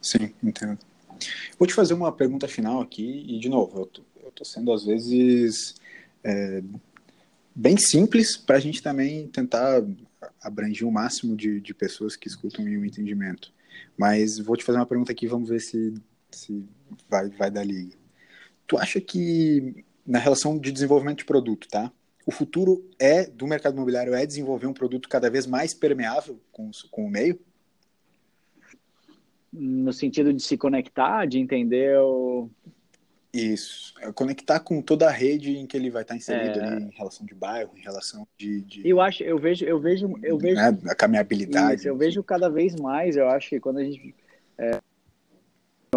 Sim, 0.00 0.34
entendo. 0.42 0.78
Vou 1.58 1.66
te 1.66 1.74
fazer 1.74 1.94
uma 1.94 2.12
pergunta 2.12 2.48
final 2.48 2.80
aqui, 2.80 3.24
e 3.28 3.38
de 3.38 3.48
novo, 3.48 3.80
eu 3.80 3.86
tô, 3.86 4.02
eu 4.22 4.30
tô 4.32 4.44
sendo 4.44 4.72
às 4.72 4.84
vezes 4.84 5.74
é, 6.24 6.62
bem 7.54 7.76
simples 7.76 8.36
para 8.36 8.56
a 8.56 8.60
gente 8.60 8.82
também 8.82 9.28
tentar 9.28 9.82
abranger 10.40 10.86
o 10.86 10.92
máximo 10.92 11.36
de, 11.36 11.60
de 11.60 11.74
pessoas 11.74 12.16
que 12.16 12.28
escutam 12.28 12.68
e 12.68 12.76
o 12.76 12.84
entendimento. 12.84 13.52
Mas 13.96 14.38
vou 14.38 14.56
te 14.56 14.64
fazer 14.64 14.78
uma 14.78 14.86
pergunta 14.86 15.12
aqui, 15.12 15.26
vamos 15.26 15.48
ver 15.48 15.60
se, 15.60 15.94
se 16.30 16.64
vai, 17.08 17.28
vai 17.28 17.50
dar 17.50 17.64
liga. 17.64 17.96
Tu 18.66 18.78
acha 18.78 19.00
que 19.00 19.84
na 20.06 20.18
relação 20.18 20.58
de 20.58 20.72
desenvolvimento 20.72 21.18
de 21.18 21.24
produto, 21.24 21.68
tá? 21.68 21.92
O 22.24 22.30
futuro 22.30 22.88
é 22.98 23.24
do 23.26 23.46
mercado 23.46 23.74
imobiliário 23.74 24.14
é 24.14 24.24
desenvolver 24.24 24.66
um 24.66 24.72
produto 24.72 25.08
cada 25.08 25.28
vez 25.28 25.46
mais 25.46 25.74
permeável 25.74 26.40
com, 26.52 26.70
com 26.90 27.06
o 27.06 27.10
meio? 27.10 27.38
No 29.52 29.92
sentido 29.92 30.32
de 30.32 30.42
se 30.42 30.56
conectar, 30.56 31.26
de 31.26 31.38
entender 31.38 31.98
o, 31.98 32.48
isso. 33.32 33.94
É 34.00 34.12
conectar 34.12 34.60
com 34.60 34.82
toda 34.82 35.08
a 35.08 35.10
rede 35.10 35.56
em 35.56 35.66
que 35.66 35.74
ele 35.74 35.88
vai 35.88 36.02
estar 36.02 36.14
inserido 36.14 36.60
é... 36.60 36.64
ali, 36.64 36.84
em 36.84 36.90
relação 36.90 37.24
de 37.24 37.34
bairro, 37.34 37.72
em 37.76 37.80
relação 37.80 38.28
de. 38.36 38.60
de 38.60 38.86
eu 38.86 39.00
acho, 39.00 39.22
eu 39.22 39.38
vejo, 39.38 39.64
eu 39.64 39.80
vejo, 39.80 40.12
eu 40.22 40.36
vejo. 40.36 40.56
Né? 40.56 40.78
A 40.86 40.94
caminhabilidade. 40.94 41.80
Isso, 41.80 41.88
eu 41.88 41.96
vejo 41.96 42.22
cada 42.22 42.50
vez 42.50 42.76
mais, 42.76 43.16
eu 43.16 43.28
acho 43.28 43.48
que 43.48 43.58
quando 43.58 43.78
a 43.78 43.84
gente. 43.84 44.14
É, 44.58 44.78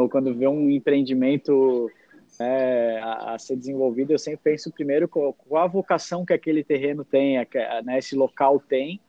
quando 0.10 0.34
vê 0.34 0.48
um 0.48 0.70
empreendimento 0.70 1.92
é, 2.40 3.00
a, 3.02 3.34
a, 3.34 3.40
ser 3.40 3.58
desenvolvido, 3.58 4.12
eu 4.12 4.20
sempre 4.20 4.40
penso 4.44 4.72
primeiro 4.72 5.08
qual, 5.08 5.34
qual 5.34 5.64
a 5.64 5.68
vocação 5.68 6.26
que 6.26 6.34
aquele 6.34 6.64
terreno 6.64 7.04
tem, 7.04 7.38
né, 7.84 7.98
esse 7.98 8.16
local 8.16 8.62
tem, 8.62 9.00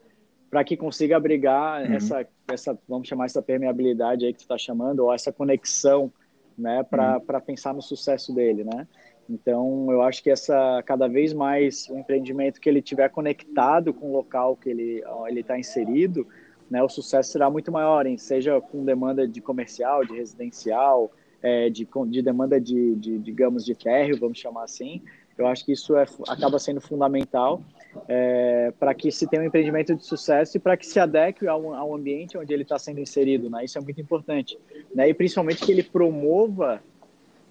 para 0.51 0.65
que 0.65 0.77
consiga 0.77 1.17
abrigar 1.17 1.85
uhum. 1.85 1.95
essa, 1.95 2.27
essa, 2.49 2.79
vamos 2.89 3.09
chamar 3.09 3.27
essa 3.27 3.43
permeabilidade 3.43 4.25
aí 4.25 4.33
que 4.33 4.39
tu 4.39 4.43
está 4.43 4.59
chamando, 4.59 5.01
ou 5.01 5.13
essa 5.13 5.33
conexão 5.33 6.13
né, 6.57 6.83
para 6.83 7.19
uhum. 7.19 7.41
pensar 7.41 7.75
no 7.75 7.83
sucesso 7.83 8.35
dele, 8.35 8.65
né? 8.65 8.87
Então, 9.29 9.89
eu 9.91 10.03
acho 10.03 10.23
que 10.23 10.31
essa 10.31 10.83
cada 10.87 11.09
vez 11.09 11.33
mais 11.33 11.89
o 11.91 11.99
empreendimento 11.99 12.61
que 12.61 12.69
ele 12.69 12.81
tiver 12.81 13.09
conectado 13.09 13.93
com 13.93 14.11
o 14.11 14.13
local 14.13 14.57
que 14.57 14.71
ele 14.71 15.03
ele 15.27 15.41
está 15.41 15.59
inserido, 15.59 16.27
né, 16.71 16.83
o 16.83 16.89
sucesso 16.89 17.33
será 17.33 17.51
muito 17.51 17.71
maior, 17.73 18.07
hein? 18.07 18.17
seja 18.19 18.61
com 18.61 18.85
demanda 18.85 19.27
de 19.27 19.41
comercial, 19.41 20.05
de 20.05 20.15
residencial, 20.15 21.11
é, 21.43 21.69
de, 21.69 21.89
de 22.09 22.23
demanda 22.23 22.61
de, 22.61 22.95
de, 22.97 23.19
digamos, 23.19 23.65
de 23.65 23.75
térreo, 23.75 24.19
vamos 24.19 24.39
chamar 24.39 24.65
assim. 24.65 25.03
Eu 25.37 25.47
acho 25.47 25.65
que 25.65 25.73
isso 25.73 25.97
é, 25.97 26.07
acaba 26.29 26.59
sendo 26.59 26.81
fundamental 26.81 27.63
é, 28.09 28.73
para 28.79 28.95
que 28.95 29.11
se 29.11 29.27
tenha 29.27 29.43
um 29.43 29.47
empreendimento 29.47 29.95
de 29.95 30.05
sucesso 30.05 30.57
e 30.57 30.61
para 30.61 30.77
que 30.77 30.87
se 30.87 30.99
adeque 30.99 31.47
ao, 31.47 31.75
ao 31.75 31.95
ambiente 31.95 32.37
onde 32.37 32.53
ele 32.53 32.63
está 32.63 32.79
sendo 32.79 33.01
inserido, 33.01 33.51
né? 33.51 33.65
Isso 33.65 33.79
é 33.79 33.81
muito 33.81 34.01
importante, 34.01 34.59
né? 34.95 35.09
E 35.09 35.15
principalmente 35.15 35.65
que 35.65 35.73
ele 35.73 35.83
promova 35.83 36.81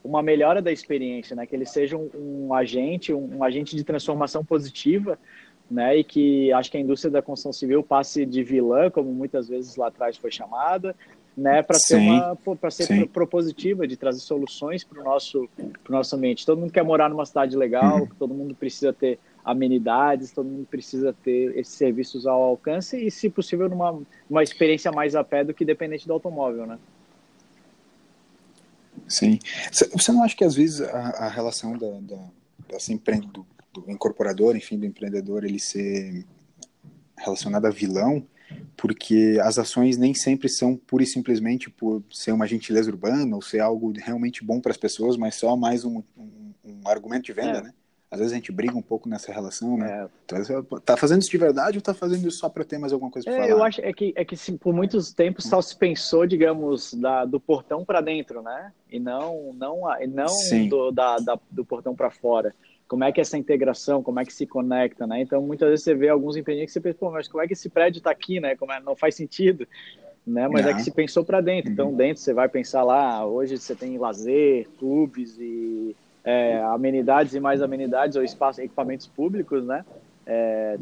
uma 0.04 0.22
melhora 0.22 0.62
da 0.62 0.72
experiência, 0.72 1.36
né? 1.36 1.46
Que 1.46 1.56
ele 1.56 1.66
seja 1.66 1.98
um, 1.98 2.10
um 2.16 2.54
agente, 2.54 3.12
um, 3.12 3.38
um, 3.38 3.44
agente 3.44 3.76
de 3.76 3.84
transformação 3.84 4.46
positiva, 4.46 5.18
né? 5.70 5.98
E 5.98 6.04
que 6.04 6.54
acho 6.54 6.70
que 6.70 6.78
a 6.78 6.80
indústria 6.80 7.12
da 7.12 7.22
construção 7.22 7.52
civil 7.52 7.84
passe 7.84 8.26
de 8.26 8.44
vilã, 8.44 8.90
como 8.90 9.12
muitas 9.12 9.50
vezes 9.50 9.76
lá 9.76 9.88
atrás 9.88 10.16
foi 10.16 10.32
chamada, 10.32 10.96
né? 11.36 11.64
Para 11.64 11.80
ser 11.80 11.96
uma, 11.96 12.36
para 12.36 12.72
ser 12.72 12.86
sim. 12.86 13.06
propositiva, 13.08 13.88
de 13.88 13.98
trazer 13.98 14.20
soluções 14.20 14.84
para 14.84 15.02
o 15.02 15.04
nosso, 15.04 15.50
pro 15.84 15.94
nosso 15.94 16.16
ambiente. 16.16 16.46
Todo 16.46 16.60
mundo 16.60 16.72
quer 16.72 16.84
morar 16.84 17.10
numa 17.10 17.26
cidade 17.26 17.58
legal, 17.58 18.02
uhum. 18.02 18.10
todo 18.20 18.34
mundo 18.34 18.54
precisa 18.56 18.94
ter 18.94 19.20
amenidades, 19.46 20.32
todo 20.32 20.50
mundo 20.50 20.66
precisa 20.66 21.14
ter 21.14 21.56
esses 21.56 21.76
serviços 21.76 22.26
ao 22.26 22.42
alcance 22.42 22.98
e, 22.98 23.12
se 23.12 23.30
possível, 23.30 23.70
numa 23.70 24.02
uma 24.28 24.42
experiência 24.42 24.92
mais 24.92 25.16
a 25.16 25.24
pé 25.24 25.44
do 25.44 25.54
que 25.54 25.64
dependente 25.64 26.08
do 26.08 26.14
automóvel, 26.14 26.66
né? 26.66 26.80
Sim. 29.08 29.38
Você 29.72 30.12
não 30.12 30.24
acha 30.24 30.36
que 30.36 30.44
às 30.44 30.56
vezes 30.56 30.82
a, 30.82 31.10
a 31.26 31.30
relação 31.30 31.78
da, 31.78 32.00
da, 32.02 32.28
dessa 32.68 32.92
empre... 32.92 33.20
do, 33.20 33.46
do, 33.72 33.92
incorporador, 33.92 34.56
enfim, 34.56 34.80
do 34.80 34.86
empreendedor, 34.86 35.44
ele 35.44 35.60
ser 35.60 36.26
relacionado 37.16 37.66
a 37.66 37.70
vilão, 37.70 38.26
porque 38.76 39.38
as 39.44 39.60
ações 39.60 39.96
nem 39.96 40.16
sempre 40.16 40.50
são 40.50 40.76
pura 40.76 41.04
e 41.04 41.08
simplesmente 41.08 41.70
por 41.70 42.04
ser 42.12 42.32
uma 42.32 42.48
gentileza 42.48 42.90
urbana 42.90 43.36
ou 43.36 43.42
ser 43.44 43.60
algo 43.60 43.94
realmente 43.96 44.44
bom 44.44 44.60
para 44.60 44.72
as 44.72 44.78
pessoas, 44.78 45.18
mas 45.18 45.36
só 45.36 45.56
mais 45.56 45.86
um, 45.86 46.02
um, 46.18 46.54
um 46.64 46.88
argumento 46.88 47.26
de 47.26 47.34
venda, 47.34 47.60
é. 47.60 47.62
né? 47.62 47.74
Às 48.16 48.20
vezes 48.20 48.32
a 48.32 48.36
gente 48.38 48.52
briga 48.52 48.78
um 48.78 48.82
pouco 48.82 49.10
nessa 49.10 49.30
relação, 49.30 49.78
né? 49.78 50.04
É. 50.04 50.08
Então, 50.24 50.64
tá 50.80 50.96
fazendo 50.96 51.22
isso 51.22 51.30
de 51.30 51.38
verdade 51.38 51.78
ou 51.78 51.82
tá 51.82 51.94
fazendo 51.94 52.26
isso 52.26 52.38
só 52.38 52.48
para 52.48 52.64
ter 52.64 52.78
mais 52.78 52.94
alguma 52.94 53.12
coisa 53.12 53.26
para 53.26 53.34
é, 53.34 53.42
falar? 53.42 53.50
Eu 53.50 53.62
acho 53.62 53.82
é 53.82 53.92
que 53.92 54.14
é 54.16 54.24
que 54.24 54.38
por 54.54 54.74
muitos 54.74 55.12
tempos 55.14 55.44
só 55.44 55.62
se 55.62 55.76
pensou, 55.76 56.26
digamos, 56.26 56.94
da, 56.94 57.26
do 57.26 57.42
portão 57.42 57.84
para 57.84 58.00
dentro, 58.00 58.42
né? 58.42 58.72
E 58.90 59.02
não 59.02 59.54
não 59.54 59.82
e 60.00 60.08
não 60.08 60.34
do, 60.70 60.92
da, 60.92 61.18
da, 61.18 61.38
do 61.52 61.66
portão 61.66 61.94
para 61.94 62.10
fora. 62.10 62.56
Como 62.88 63.04
é 63.04 63.12
que 63.12 63.20
é 63.20 63.24
essa 63.24 63.38
integração, 63.38 64.02
como 64.02 64.22
é 64.22 64.26
que 64.26 64.34
se 64.34 64.48
conecta, 64.48 65.06
né? 65.06 65.22
Então 65.22 65.42
muitas 65.42 65.68
vezes 65.68 65.84
você 65.84 65.94
vê 65.94 66.08
alguns 66.08 66.38
empreendimentos 66.38 66.74
que 66.74 66.80
você 66.80 66.82
pensa, 66.82 66.98
pô, 66.98 67.12
mas 67.12 67.28
como 67.28 67.44
é 67.44 67.48
que 67.48 67.54
esse 67.54 67.68
prédio 67.68 67.98
está 67.98 68.12
aqui, 68.12 68.40
né? 68.40 68.56
Como 68.56 68.72
é, 68.72 68.80
não 68.80 68.96
faz 68.96 69.16
sentido. 69.16 69.68
Né, 70.26 70.48
mas 70.48 70.66
é 70.66 70.74
que 70.74 70.82
se 70.82 70.90
pensou 70.90 71.24
para 71.24 71.40
dentro. 71.40 71.72
Então, 71.72 71.90
uhum. 71.90 71.96
dentro 71.96 72.24
você 72.24 72.34
vai 72.34 72.50
pensar 72.50 72.84
lá, 72.84 73.24
hoje 73.28 73.60
você 73.60 73.76
tem 73.76 73.96
lazer, 74.00 74.68
clubes 74.80 75.38
e 75.38 75.96
é, 76.26 76.60
amenidades 76.64 77.36
e 77.36 77.40
mais 77.40 77.62
amenidades 77.62 78.18
ou 78.18 78.24
espaços, 78.24 78.64
equipamentos 78.64 79.06
públicos, 79.06 79.64
né? 79.64 79.86
É, 80.28 80.76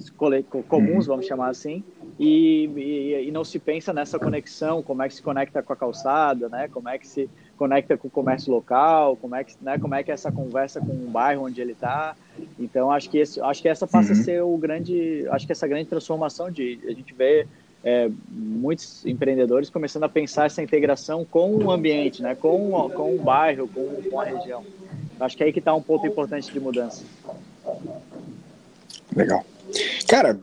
comuns, 0.70 1.06
vamos 1.06 1.26
chamar 1.26 1.50
assim, 1.50 1.84
e, 2.18 2.66
e, 2.78 3.28
e, 3.28 3.32
não 3.32 3.44
se 3.44 3.60
pensa 3.60 3.92
nessa 3.92 4.18
conexão, 4.18 4.82
como 4.82 5.04
é 5.04 5.10
que 5.10 5.16
se 5.16 5.22
conecta 5.22 5.62
com 5.62 5.74
a 5.74 5.76
calçada, 5.76 6.48
né? 6.48 6.70
Como 6.72 6.88
é 6.88 6.98
que 6.98 7.06
se 7.06 7.30
conecta 7.58 7.98
com 7.98 8.08
o 8.08 8.12
comércio 8.12 8.54
local, 8.54 9.18
como 9.18 9.36
é 9.36 9.44
que, 9.44 9.54
né? 9.62 9.78
Como 9.78 9.94
é 9.96 10.02
que 10.02 10.12
é 10.12 10.14
essa 10.14 10.32
conversa 10.32 10.80
com 10.80 10.94
o 10.94 11.10
bairro 11.10 11.44
onde 11.44 11.60
ele 11.60 11.74
está. 11.74 12.16
Então 12.58 12.90
acho 12.90 13.10
que 13.10 13.18
esse, 13.18 13.42
acho 13.42 13.62
que 13.62 13.68
essa 13.68 13.86
passa 13.86 14.14
uhum. 14.14 14.20
a 14.22 14.24
ser 14.24 14.44
o 14.44 14.58
grande, 14.58 15.28
acho 15.30 15.46
que 15.46 15.52
essa 15.52 15.68
grande 15.68 15.90
transformação 15.90 16.50
de 16.50 16.80
a 16.88 16.92
gente 16.92 17.14
vê 17.14 17.46
é, 17.84 18.10
muitos 18.30 19.06
empreendedores 19.06 19.70
começando 19.70 20.04
a 20.04 20.10
pensar 20.10 20.46
essa 20.46 20.64
integração 20.64 21.26
com 21.26 21.54
o 21.58 21.70
ambiente, 21.70 22.22
né? 22.22 22.34
Com, 22.34 22.90
com 22.96 23.14
o 23.14 23.20
bairro, 23.20 23.68
com, 23.68 24.10
com 24.10 24.22
a 24.22 24.24
região. 24.24 24.64
Acho 25.20 25.38
que 25.38 25.44
é 25.44 25.48
aí 25.48 25.54
que 25.54 25.60
está 25.60 25.74
um 25.74 25.82
ponto 25.82 26.06
importante 26.06 26.52
de 26.52 26.60
mudança. 26.60 27.04
Legal. 29.16 29.46
Cara, 30.08 30.40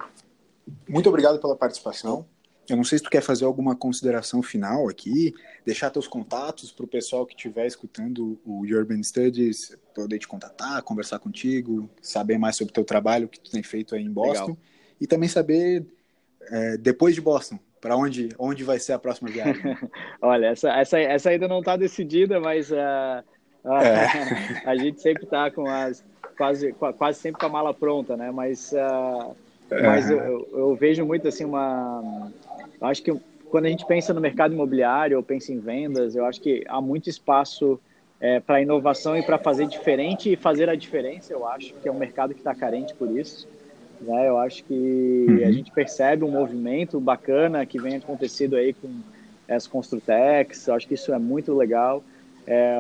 muito 0.89 1.09
obrigado 1.09 1.39
pela 1.41 1.57
participação. 1.57 2.25
Eu 2.69 2.77
não 2.77 2.85
sei 2.85 2.99
se 2.99 3.05
tu 3.05 3.11
quer 3.11 3.21
fazer 3.21 3.45
alguma 3.45 3.75
consideração 3.75 4.43
final 4.43 4.89
aqui, 4.89 5.35
deixar 5.67 5.91
teus 5.91 6.07
contatos 6.07 6.71
para 6.71 6.85
o 6.85 6.89
pessoal 6.89 7.27
que 7.27 7.35
estiver 7.35 7.67
escutando 7.67 8.39
o 8.47 8.63
Urban 8.63 9.03
Studies 9.03 9.77
poder 9.93 10.19
te 10.19 10.29
contatar, 10.29 10.81
conversar 10.83 11.19
contigo, 11.19 11.91
saber 12.01 12.39
mais 12.39 12.57
sobre 12.57 12.71
o 12.71 12.75
teu 12.75 12.85
trabalho 12.85 13.29
que 13.29 13.41
tu 13.41 13.51
tem 13.51 13.63
feito 13.63 13.95
aí 13.95 14.03
em 14.03 14.11
Boston 14.11 14.51
Legal. 14.51 14.59
e 15.01 15.07
também 15.07 15.29
saber 15.29 15.85
é, 16.43 16.77
depois 16.77 17.15
de 17.15 17.21
Boston 17.21 17.59
para 17.81 17.97
onde 17.97 18.29
onde 18.39 18.63
vai 18.63 18.79
ser 18.79 18.93
a 18.93 18.99
próxima 18.99 19.31
viagem. 19.31 19.63
Olha, 20.23 20.47
essa, 20.47 20.71
essa, 20.71 20.99
essa 20.99 21.31
ainda 21.31 21.49
não 21.49 21.61
está 21.61 21.77
decidida, 21.77 22.39
mas 22.39 22.71
uh, 22.71 23.25
é. 23.65 24.63
a 24.69 24.77
gente 24.77 25.01
sempre 25.01 25.25
está 25.25 25.51
com 25.51 25.69
as 25.69 26.05
quase 26.37 26.73
quase 26.73 27.19
sempre 27.19 27.41
com 27.41 27.47
a 27.47 27.51
mala 27.51 27.75
pronta, 27.75 28.17
né? 28.17 28.31
Mas 28.31 28.73
uh, 28.73 29.35
mas 29.71 30.11
eu, 30.11 30.49
eu, 30.53 30.75
vejo 30.75 31.05
muito 31.05 31.29
assim 31.29 31.45
uma 31.45 32.31
acho 32.81 33.03
que 33.03 33.15
quando 33.51 33.67
a 33.67 33.69
gente 33.69 33.85
pensa 33.85 34.15
no 34.15 34.21
mercado 34.21 34.55
imobiliário 34.55 35.17
ou 35.17 35.23
pensa 35.23 35.53
em 35.53 35.59
vendas, 35.59 36.15
eu 36.15 36.25
acho 36.25 36.41
que 36.41 36.65
há 36.69 36.81
muito 36.81 37.11
espaço 37.11 37.79
é, 38.21 38.39
para 38.39 38.61
inovação 38.61 39.17
e 39.17 39.23
para 39.23 39.39
fazer 39.39 39.67
diferente 39.67 40.33
e 40.33 40.37
fazer 40.37 40.69
a 40.69 40.77
diferença. 40.77 41.33
Eu 41.33 41.47
acho 41.49 41.75
que 41.75 41.89
é 41.89 41.93
um 41.93 41.99
mercado 41.99 42.33
que 42.33 42.41
está 42.41 42.55
carente 42.55 42.95
por 42.95 43.11
isso. 43.11 43.49
Né? 44.01 44.29
Eu 44.29 44.39
acho 44.39 44.63
que 44.65 45.27
uhum. 45.29 45.47
a 45.47 45.51
gente 45.51 45.73
percebe 45.73 46.23
um 46.23 46.31
movimento 46.31 47.01
bacana 47.01 47.67
que 47.67 47.81
vem 47.81 47.97
acontecendo 47.97 48.57
aí 48.57 48.73
com 48.73 48.89
as 49.49 49.67
Construtex. 49.67 50.69
Eu 50.69 50.75
acho 50.75 50.87
que 50.87 50.95
isso 50.95 51.13
é 51.13 51.19
muito 51.19 51.55
legal 51.55 52.05
é, 52.47 52.75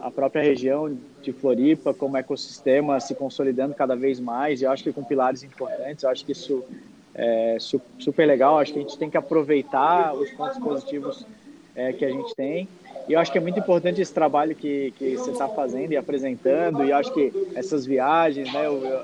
a 0.00 0.10
própria 0.14 0.42
região 0.42 0.96
de 1.22 1.32
Floripa 1.32 1.94
como 1.94 2.16
ecossistema 2.16 2.98
se 2.98 3.14
consolidando 3.14 3.74
cada 3.74 3.94
vez 3.94 4.18
mais, 4.18 4.60
e 4.60 4.64
eu 4.64 4.70
acho 4.70 4.82
que 4.82 4.92
com 4.92 5.04
pilares 5.04 5.42
importantes, 5.42 6.02
eu 6.02 6.10
acho 6.10 6.24
que 6.24 6.32
isso 6.32 6.64
é 7.14 7.58
super 7.60 8.26
legal, 8.26 8.58
acho 8.58 8.72
que 8.72 8.78
a 8.78 8.82
gente 8.82 8.98
tem 8.98 9.10
que 9.10 9.16
aproveitar 9.16 10.14
os 10.14 10.30
pontos 10.30 10.58
positivos 10.58 11.26
é, 11.74 11.92
que 11.92 12.04
a 12.04 12.10
gente 12.10 12.34
tem, 12.34 12.68
e 13.08 13.12
eu 13.12 13.18
acho 13.18 13.32
que 13.32 13.38
é 13.38 13.40
muito 13.40 13.58
importante 13.58 14.00
esse 14.00 14.12
trabalho 14.12 14.54
que, 14.54 14.92
que 14.96 15.16
você 15.16 15.30
está 15.30 15.48
fazendo 15.48 15.92
e 15.92 15.96
apresentando, 15.96 16.84
e 16.84 16.90
eu 16.90 16.96
acho 16.96 17.12
que 17.12 17.32
essas 17.54 17.84
viagens, 17.84 18.52
né, 18.52 18.62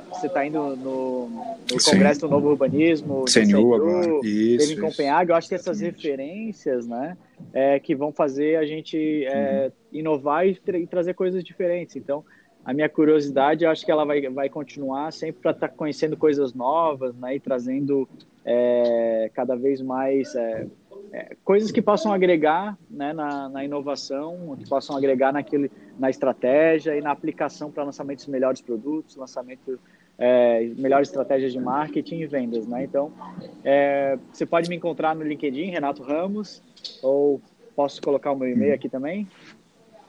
você 0.09 0.27
está 0.27 0.47
indo 0.47 0.77
no, 0.77 1.29
no 1.29 1.85
Congresso 1.85 2.21
do 2.21 2.29
Novo 2.29 2.49
Urbanismo, 2.49 3.25
CNU 3.25 3.75
agora, 3.75 4.27
isso, 4.27 4.73
em 4.73 4.81
Copenhague, 4.81 5.31
eu 5.31 5.37
acho 5.37 5.49
que 5.49 5.55
essas 5.55 5.81
referências, 5.81 6.87
né, 6.87 7.17
é, 7.53 7.79
que 7.81 7.95
vão 7.95 8.13
fazer 8.13 8.57
a 8.57 8.65
gente 8.65 9.25
é, 9.25 9.71
uhum. 9.93 9.99
inovar 9.99 10.47
e, 10.47 10.55
tra 10.55 10.79
e, 10.79 10.87
trazer 10.87 11.15
coisas 11.15 11.43
diferentes. 11.43 11.97
Então, 11.97 12.25
a 12.65 12.73
minha 12.73 12.89
curiosidade, 12.89 13.65
eu 13.65 13.71
acho 13.71 13.85
que 13.85 13.91
ela 13.91 14.05
vai, 14.05 14.21
vai 14.29 14.49
continuar 14.49 15.13
sempre 15.13 15.41
para 15.41 15.53
estar 15.53 15.69
tá 15.69 15.75
conhecendo 15.75 16.17
coisas 16.17 16.55
novas, 16.55 17.15
né, 17.17 17.37
e 17.37 17.41
trazendo 17.41 18.09
é, 18.45 19.31
cada 19.35 19.57
vez 19.57 19.81
mais 19.81 20.35
é, 20.35 20.67
é, 21.13 21.37
coisas 21.45 21.71
que 21.71 21.81
possam 21.81 22.13
agregar 22.13 22.77
né, 22.91 23.13
na, 23.13 23.49
na, 23.49 23.65
inovação, 23.65 24.57
que 24.59 24.69
possam 24.69 24.97
agregar 24.97 25.33
naquele, 25.33 25.71
na 25.99 26.11
estratégia 26.11 26.97
e 26.97 27.01
na 27.01 27.11
aplicação 27.11 27.71
para 27.71 27.85
lançamento 27.85 28.25
de 28.25 28.31
melhores 28.31 28.61
produtos, 28.61 29.17
lançamento 29.17 29.79
é, 30.19 30.65
melhores 30.77 31.09
estratégias 31.09 31.53
de 31.53 31.61
marketing 31.61 32.17
e 32.17 32.27
vendas, 32.27 32.67
né? 32.67 32.83
Então, 32.83 33.13
é, 33.65 34.19
você 34.33 34.45
pode 34.45 34.69
me 34.69 34.77
encontrar 34.77 35.15
no 35.15 35.23
LinkedIn, 35.23 35.71
Renato 35.71 36.03
Ramos, 36.03 36.61
ou 37.03 37.41
posso 37.77 38.03
colocar 38.03 38.33
o 38.33 38.37
meu 38.37 38.49
e-mail 38.49 38.75
aqui 38.75 38.89
também. 38.89 39.29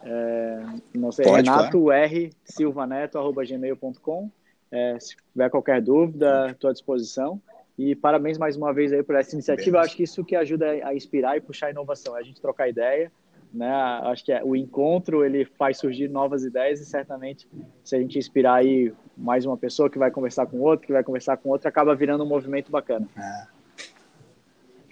É, 0.03 0.63
não 0.95 1.11
sei, 1.11 1.25
pode, 1.25 1.37
Renato 1.37 1.79
claro. 1.83 1.91
R 1.91 2.31
Silvaneto 2.43 3.19
gmail.com. 3.33 4.31
É, 4.71 4.97
se 4.99 5.15
tiver 5.31 5.49
qualquer 5.49 5.81
dúvida, 5.81 6.47
estou 6.51 6.69
à 6.69 6.73
disposição. 6.73 7.39
E 7.79 7.95
parabéns 7.95 8.37
mais 8.37 8.57
uma 8.57 8.73
vez 8.73 8.91
aí 8.91 9.01
por 9.01 9.15
essa 9.15 9.33
iniciativa. 9.33 9.77
Eu 9.77 9.81
acho 9.81 9.95
que 9.95 10.03
isso 10.03 10.21
que 10.25 10.35
ajuda 10.35 10.69
a 10.83 10.93
inspirar 10.93 11.37
e 11.37 11.39
puxar 11.39 11.67
a 11.67 11.71
inovação, 11.71 12.17
é 12.17 12.19
a 12.19 12.23
gente 12.23 12.41
trocar 12.41 12.67
ideia, 12.67 13.09
né? 13.53 13.71
Acho 14.03 14.25
que 14.25 14.33
é, 14.33 14.43
o 14.43 14.53
encontro 14.53 15.23
ele 15.23 15.45
faz 15.45 15.77
surgir 15.77 16.09
novas 16.09 16.43
ideias 16.43 16.81
e 16.81 16.85
certamente 16.85 17.47
se 17.81 17.95
a 17.95 17.99
gente 17.99 18.19
inspirar 18.19 18.55
aí 18.55 18.93
mais 19.15 19.45
uma 19.45 19.55
pessoa 19.55 19.89
que 19.89 19.97
vai 19.97 20.11
conversar 20.11 20.45
com 20.47 20.59
outro, 20.59 20.85
que 20.85 20.91
vai 20.91 21.05
conversar 21.05 21.37
com 21.37 21.47
outro, 21.47 21.69
acaba 21.69 21.95
virando 21.95 22.21
um 22.21 22.27
movimento 22.27 22.69
bacana. 22.69 23.07
É. 23.17 23.59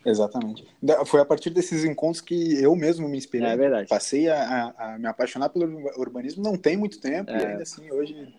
Exatamente. 0.10 0.66
Foi 1.08 1.20
a 1.20 1.26
partir 1.26 1.50
desses 1.50 1.84
encontros 1.84 2.22
que 2.22 2.64
eu 2.64 2.74
mesmo 2.74 3.10
me 3.10 3.18
inspirei. 3.18 3.50
É 3.50 3.58
verdade. 3.58 3.90
Passei 3.90 4.30
a, 4.30 4.74
a 4.78 4.98
me 4.98 5.08
apaixonar 5.08 5.50
pelo 5.50 5.66
urbanismo 6.00 6.42
não 6.42 6.58
tem 6.58 6.78
muito 6.78 7.02
tempo 7.02 7.32
é. 7.32 7.38
e 7.38 7.46
ainda 7.48 7.64
assim 7.64 7.92
hoje 7.92 8.34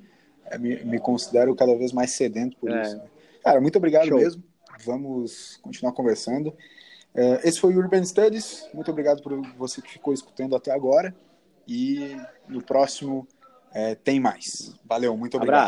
é, 0.46 0.56
me, 0.56 0.82
me, 0.84 0.98
considero 0.98 1.54
cada 1.54 1.76
vez 1.76 1.92
mais 1.92 2.12
sedento 2.12 2.56
por 2.56 2.70
é. 2.70 2.80
isso. 2.80 3.17
Cara, 3.42 3.60
muito 3.60 3.76
obrigado 3.76 4.08
Show. 4.08 4.18
mesmo. 4.18 4.42
Vamos 4.84 5.58
continuar 5.62 5.92
conversando. 5.92 6.54
É, 7.14 7.48
esse 7.48 7.60
foi 7.60 7.74
o 7.74 7.78
Urban 7.78 8.04
Studies. 8.04 8.68
Muito 8.72 8.90
obrigado 8.90 9.22
por 9.22 9.40
você 9.56 9.82
que 9.82 9.90
ficou 9.90 10.12
escutando 10.12 10.54
até 10.54 10.70
agora. 10.70 11.14
E 11.66 12.16
no 12.48 12.62
próximo 12.62 13.26
é, 13.72 13.94
tem 13.94 14.20
mais. 14.20 14.74
Valeu, 14.84 15.16
muito 15.16 15.36
obrigado. 15.36 15.56
Abraço. 15.58 15.66